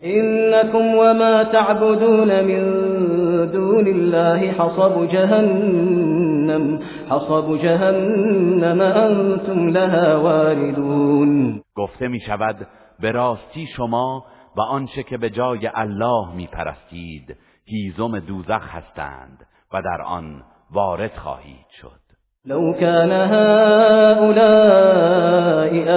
انکم 0.00 0.98
وما 0.98 1.44
تعبدون 1.44 2.40
من 2.40 3.46
دون 3.46 3.86
الله 3.86 4.52
حصب 4.52 5.06
جهنم 5.06 6.78
حصب 7.10 7.56
جهنم 7.62 8.80
انتم 8.80 9.68
لها 9.68 10.20
واردون. 10.22 11.62
گفته 11.74 12.08
می 12.08 12.20
شود 12.20 12.66
به 13.00 13.10
راستی 13.10 13.66
شما 13.76 14.24
و 14.56 14.60
آنچه 14.60 15.02
که 15.02 15.18
به 15.18 15.30
جای 15.30 15.70
الله 15.74 16.34
می 16.34 16.46
پرستید 16.46 17.36
هیزم 17.64 18.18
دوزخ 18.18 18.74
هستند 18.74 19.46
و 19.72 19.82
در 19.82 20.02
آن 20.02 20.42
وارد 20.70 21.16
خواهید 21.16 21.66
شد. 21.80 22.05
لو 22.46 22.72
كان 22.72 23.12
هؤلاء 23.12 24.46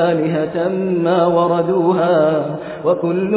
آلهة 0.09 0.67
ما 1.03 1.25
وردوها 1.25 2.59
وكل 2.85 3.31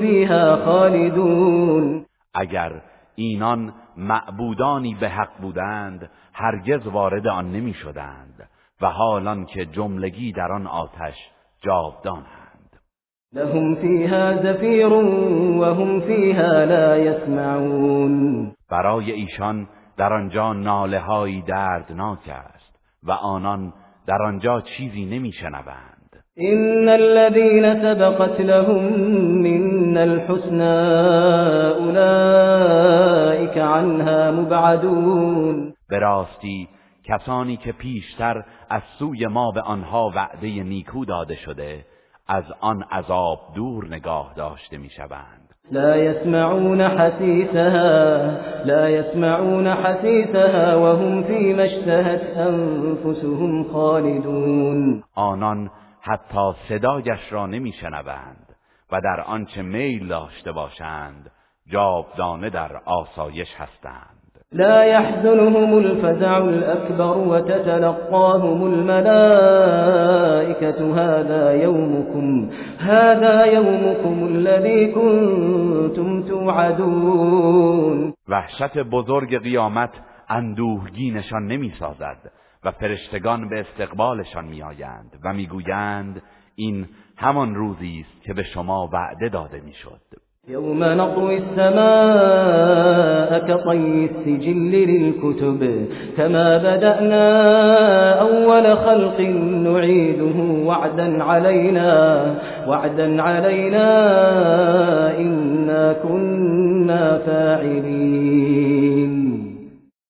فيها 0.00 0.56
خالدون. 0.56 2.06
اگر 2.34 2.82
اینان 3.14 3.72
معبودانی 3.96 4.96
به 5.00 5.08
حق 5.08 5.40
بودند 5.40 6.10
هرگز 6.34 6.86
وارد 6.86 7.26
آن 7.26 7.52
نمی 7.52 7.74
شدند 7.74 8.48
و 8.82 8.86
حالان 8.86 9.44
که 9.44 9.66
جملگی 9.66 10.32
در 10.32 10.52
آن 10.52 10.66
آتش 10.66 11.14
جاودانند. 11.62 12.50
لهم 13.32 13.74
فيها 13.74 14.36
زفیر 14.42 14.92
وهم 15.60 16.00
فيها 16.00 16.64
لا 16.64 16.96
يسمعون 16.96 18.52
برای 18.70 19.12
ایشان 19.12 19.66
در 20.00 20.12
آنجا 20.12 20.52
ناله 20.52 20.98
های 20.98 21.40
دردناک 21.40 22.28
است 22.28 22.80
و 23.02 23.12
آنان 23.12 23.72
در 24.06 24.22
آنجا 24.22 24.60
چیزی 24.60 25.04
نمیشنوند. 25.04 26.24
ان 26.36 26.88
الذين 26.88 27.82
سبقت 27.82 28.40
لهم 28.40 28.82
من 29.42 29.96
الحسنى 29.96 30.62
اولئك 31.78 33.58
عنها 33.58 34.30
مبعدون. 34.30 35.74
به 35.88 35.98
راستی 35.98 36.68
کسانی 37.04 37.56
که 37.56 37.72
پیشتر 37.72 38.44
از 38.70 38.82
سوی 38.98 39.26
ما 39.26 39.50
به 39.50 39.60
آنها 39.60 40.12
وعده 40.16 40.62
نیکو 40.62 41.04
داده 41.04 41.36
شده 41.36 41.84
از 42.32 42.44
آن 42.60 42.82
عذاب 42.82 43.40
دور 43.54 43.86
نگاه 43.86 44.32
داشته 44.36 44.78
می‌شوند. 44.78 45.54
لا 45.72 45.96
يسمعون 45.96 46.80
حسيسها 46.80 48.30
لا 48.64 48.90
يسمعون 48.90 49.66
حسيسها 49.66 50.82
وهم 50.82 51.22
فيما 51.22 51.62
اشتهت 51.62 52.36
انفسهم 52.36 53.64
خالدون. 53.72 55.02
آنان 55.14 55.70
حتی 56.00 56.52
صدایش 56.68 57.32
را 57.32 57.46
نمیشنوند 57.46 58.56
و 58.92 59.00
در 59.00 59.20
آنچه 59.26 59.62
میل 59.62 60.08
داشته 60.08 60.52
باشند 60.52 61.30
جاودانه 61.66 62.50
در 62.50 62.76
آسایش 62.84 63.48
هستند. 63.58 64.19
لا 64.52 64.84
يحزنهم 64.84 65.78
الفزع 65.78 66.38
الأكبر 66.38 67.18
وتتلقاهم 67.18 68.66
الملائكة. 68.66 69.80
هذا 70.94 71.52
يومكم 71.62 72.50
هذا 72.78 73.44
يومكم 73.44 74.26
الذي 74.26 74.92
كنتم 74.92 76.22
توعدون. 76.22 78.14
وحشت 78.28 78.78
بزرگ 78.78 79.42
قیامت 79.42 79.90
اندوهگینشان 80.28 81.46
نمی‌سازد 81.46 82.32
و 82.64 82.70
فرشتگان 82.70 83.48
به 83.48 83.60
استقبالشان 83.60 84.44
میآیند 84.44 85.18
و 85.24 85.32
می‌گویند 85.32 86.22
این 86.56 86.88
همان 87.16 87.54
روزی 87.54 88.04
است 88.06 88.22
که 88.22 88.34
به 88.34 88.42
شما 88.42 88.88
وعده 88.92 89.28
داده 89.28 89.60
می‌شد. 89.60 90.00
يوم 90.48 90.84
نطوي 90.84 91.36
السماء 91.36 91.78
كطي 93.38 94.04
السجل 94.04 94.70
للكتب 94.72 95.88
كما 96.16 96.58
بدأنا 96.58 97.26
أول 98.20 98.76
خلق 98.76 99.20
نعيده 99.68 100.38
وعدا 100.66 101.24
علينا 101.24 101.90
وعدا 102.68 103.22
علينا 103.22 103.88
إنا 105.18 105.92
كنا 105.92 107.18
فاعلين. 107.18 108.70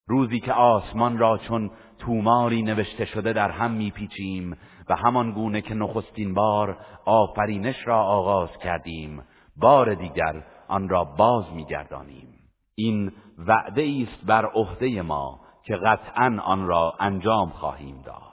روزی 0.07 0.39
که 0.39 0.53
آسمان 0.53 1.17
را 1.17 1.37
چون 1.37 1.71
توماری 1.99 2.61
نوشته 2.61 3.05
شده 3.05 3.33
در 3.33 3.49
هم 3.49 3.71
میپیچیم 3.71 4.57
و 4.89 4.95
همان 4.95 5.31
گونه 5.31 5.61
که 5.61 5.73
نخستین 5.73 6.33
بار 6.33 6.77
آفرینش 7.05 7.87
را 7.87 8.03
آغاز 8.03 8.49
کردیم. 8.63 9.21
بار 9.61 9.93
دیگر 9.93 10.43
آن 10.67 10.89
را 10.89 11.03
باز 11.03 11.45
میگردانیم. 11.55 12.27
این 12.75 13.11
وعده 13.47 13.81
است 14.01 14.25
بر 14.25 14.45
عهده 14.45 15.01
ما 15.01 15.39
که 15.63 15.75
قطعا 15.75 16.37
آن 16.45 16.67
را 16.67 16.93
انجام 16.99 17.49
خواهیم 17.49 18.01
داد. 18.05 18.31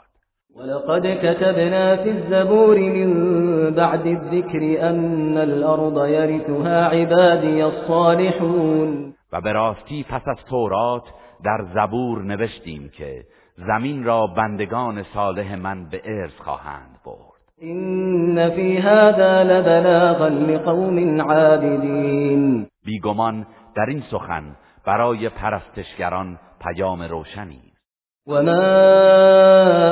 ولقد 0.56 1.06
كتبنا 1.06 1.96
في 1.96 2.10
الزبور 2.10 2.78
من 2.78 3.10
بعد 3.74 4.06
الذكر 4.06 4.88
أن 4.90 5.36
الأرض 5.36 6.08
يرثها 6.08 6.86
عبادي 6.86 7.62
الصالحون. 7.62 9.14
و 9.32 9.40
به 9.40 9.52
راستی 9.52 10.02
پس 10.08 10.22
از 10.26 10.36
تورات 10.50 11.02
در 11.44 11.66
زبور 11.74 12.22
نوشتیم 12.22 12.90
که 12.96 13.24
زمین 13.56 14.04
را 14.04 14.26
بندگان 14.26 15.02
صالح 15.14 15.56
من 15.56 15.88
به 15.88 16.02
ارث 16.04 16.32
خواهند. 16.44 16.97
این 17.60 18.50
فی 18.50 18.76
هذا 18.76 19.42
لبلاغا 19.42 20.28
لقوم 20.28 21.20
عابدین 21.20 22.66
بیگمان 22.84 23.46
در 23.76 23.86
این 23.88 24.02
سخن 24.10 24.56
برای 24.86 25.28
پرستشگران 25.28 26.38
پیام 26.60 27.02
روشنی. 27.02 27.62
وما 28.26 28.52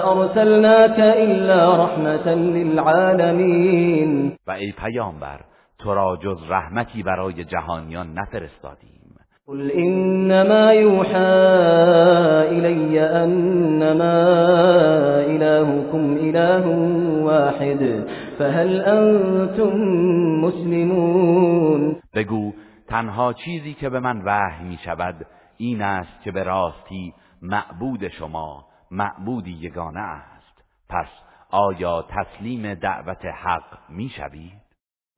ارسلناك 0.05 0.99
الا 0.99 1.85
رحمتا 1.85 2.35
للعالمین 2.35 4.37
و 4.47 4.51
ای 4.51 4.73
پیامبر 4.73 5.41
تو 5.79 5.95
را 5.95 6.17
جز 6.17 6.39
رحمتی 6.49 7.03
برای 7.03 7.45
جهانیان 7.45 8.13
نفرستادیم 8.13 8.96
قل 9.49 9.71
انما 9.71 10.73
يوحى 10.73 11.19
الي 12.59 13.01
انما 13.01 14.19
الهكم 15.27 16.17
اله 16.17 16.67
واحد 17.23 18.07
فهل 18.39 18.81
انتم 18.81 19.77
مسلمون 20.45 21.97
بگو 22.15 22.53
تنها 22.89 23.33
چیزی 23.33 23.75
که 23.75 23.89
به 23.89 24.01
من 24.01 24.23
وحی 24.25 24.65
می 24.65 24.79
شود 24.85 25.27
این 25.57 25.83
است 25.83 26.23
که 26.25 26.33
به 26.33 26.43
راستی 26.43 27.15
معبود 27.43 28.09
شما 28.09 28.65
معبودی 28.91 29.53
یگانه 29.61 30.01
است 30.01 30.65
پس 30.89 31.09
آیا 31.51 32.03
تسلیم 32.03 32.75
دعوت 32.75 33.25
حق 33.25 33.79
می 33.89 34.09
شوید؟ 34.09 34.66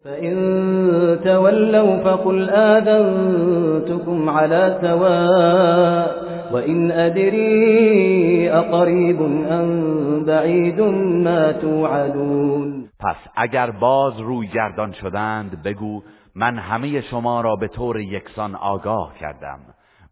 فإن 0.09 1.21
تولوا 1.25 1.97
فقل 2.05 2.51
آذنتكم 2.51 4.29
على 4.31 4.79
سواء 4.81 6.29
وإن 6.53 6.91
أدري 6.91 8.51
أقريب 8.53 9.23
أم 9.51 10.25
بعيد 10.25 10.81
ما 11.25 11.53
توعدون 11.53 12.89
پس 13.01 13.17
اگر 13.37 13.71
باز 13.71 14.21
روی 14.21 14.47
گردان 14.47 14.93
شدند 14.93 15.63
بگو 15.63 16.03
من 16.35 16.59
همه 16.59 17.01
شما 17.01 17.41
را 17.41 17.57
به 17.57 17.69
طور 17.69 18.01
یکسان 18.01 18.55
آگاه 18.55 19.15
کردم 19.21 19.59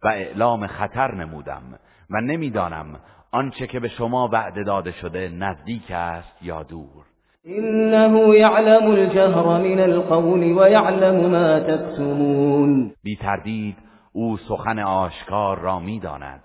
و 0.05 0.09
اعلام 0.09 0.67
خطر 0.67 1.15
نمودم 1.15 1.63
و 2.11 2.21
نمی‌دانم 2.21 2.87
آنچه 3.33 3.67
که 3.67 3.81
به 3.81 3.89
شما 3.89 4.29
وعده 4.33 4.65
داده 4.65 4.93
شده 4.93 5.29
نزدیک 5.29 5.91
است 5.91 6.43
یا 6.43 6.63
دور. 6.63 7.06
انه 7.49 8.39
یعلم 8.39 8.91
الجهر 8.91 9.59
من 9.59 9.81
القول 9.81 10.43
ويعلم 10.53 11.31
ما 11.31 11.61
تكتمون. 11.61 12.93
بی 13.03 13.17
تردید 13.17 13.77
او 14.13 14.37
سخن 14.37 14.79
آشکار 14.79 15.59
را 15.59 15.79
می‌داند 15.79 16.43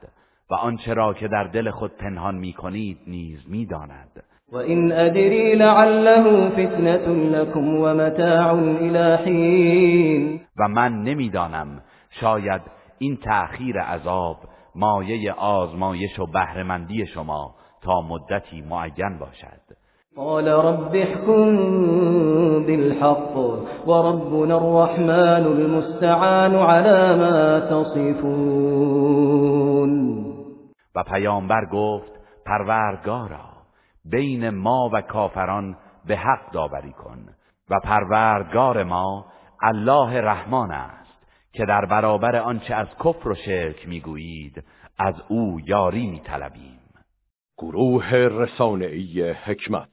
و 0.49 0.53
آنچه 0.53 0.93
را 0.93 1.13
که 1.13 1.27
در 1.27 1.43
دل 1.43 1.69
خود 1.69 1.91
پنهان 1.97 2.35
می‌کنید 2.35 2.97
نیز 3.07 3.39
می‌داند 3.49 4.23
و 4.51 4.57
این 4.57 4.91
ادری 4.91 5.55
لعله 5.55 6.49
فتنه 6.49 7.07
لكم 7.07 7.75
و 7.75 7.93
متاع 7.93 8.53
الى 8.53 9.17
و 10.59 10.67
من 10.67 11.03
نمی‌دانم 11.03 11.81
شاید 12.09 12.61
این 12.97 13.17
تأخیر 13.17 13.79
عذاب 13.79 14.37
مایه 14.75 15.33
آزمایش 15.33 16.19
و 16.19 16.25
بهرهمندی 16.25 17.05
شما 17.07 17.55
تا 17.81 18.01
مدتی 18.01 18.61
معین 18.61 19.17
باشد. 19.19 19.80
قال 20.15 20.47
رب 20.47 20.95
احكم 20.95 21.55
بالحق 22.65 23.37
وربنا 23.87 24.57
الرحمن 24.57 25.45
المستعان 25.45 26.55
على 26.55 27.15
ما 27.15 27.59
تصفون. 27.59 29.11
و 30.95 31.03
پیامبر 31.03 31.65
گفت 31.65 32.11
پروردگارا 32.45 33.49
بین 34.05 34.49
ما 34.49 34.89
و 34.93 35.01
کافران 35.01 35.77
به 36.05 36.17
حق 36.17 36.51
داوری 36.53 36.91
کن 36.91 37.19
و 37.69 37.79
پروردگار 37.83 38.83
ما 38.83 39.25
الله 39.61 40.21
رحمان 40.21 40.71
است 40.71 41.27
که 41.53 41.65
در 41.65 41.85
برابر 41.85 42.35
آنچه 42.35 42.75
از 42.75 42.87
کفر 42.99 43.29
و 43.29 43.35
شرک 43.35 43.87
می‌گویید 43.87 44.63
از 44.99 45.15
او 45.27 45.59
یاری 45.65 46.07
میطلبیم. 46.07 46.79
گروه 47.57 48.13
رسانه‌ای 48.13 49.31
حکمت 49.31 49.89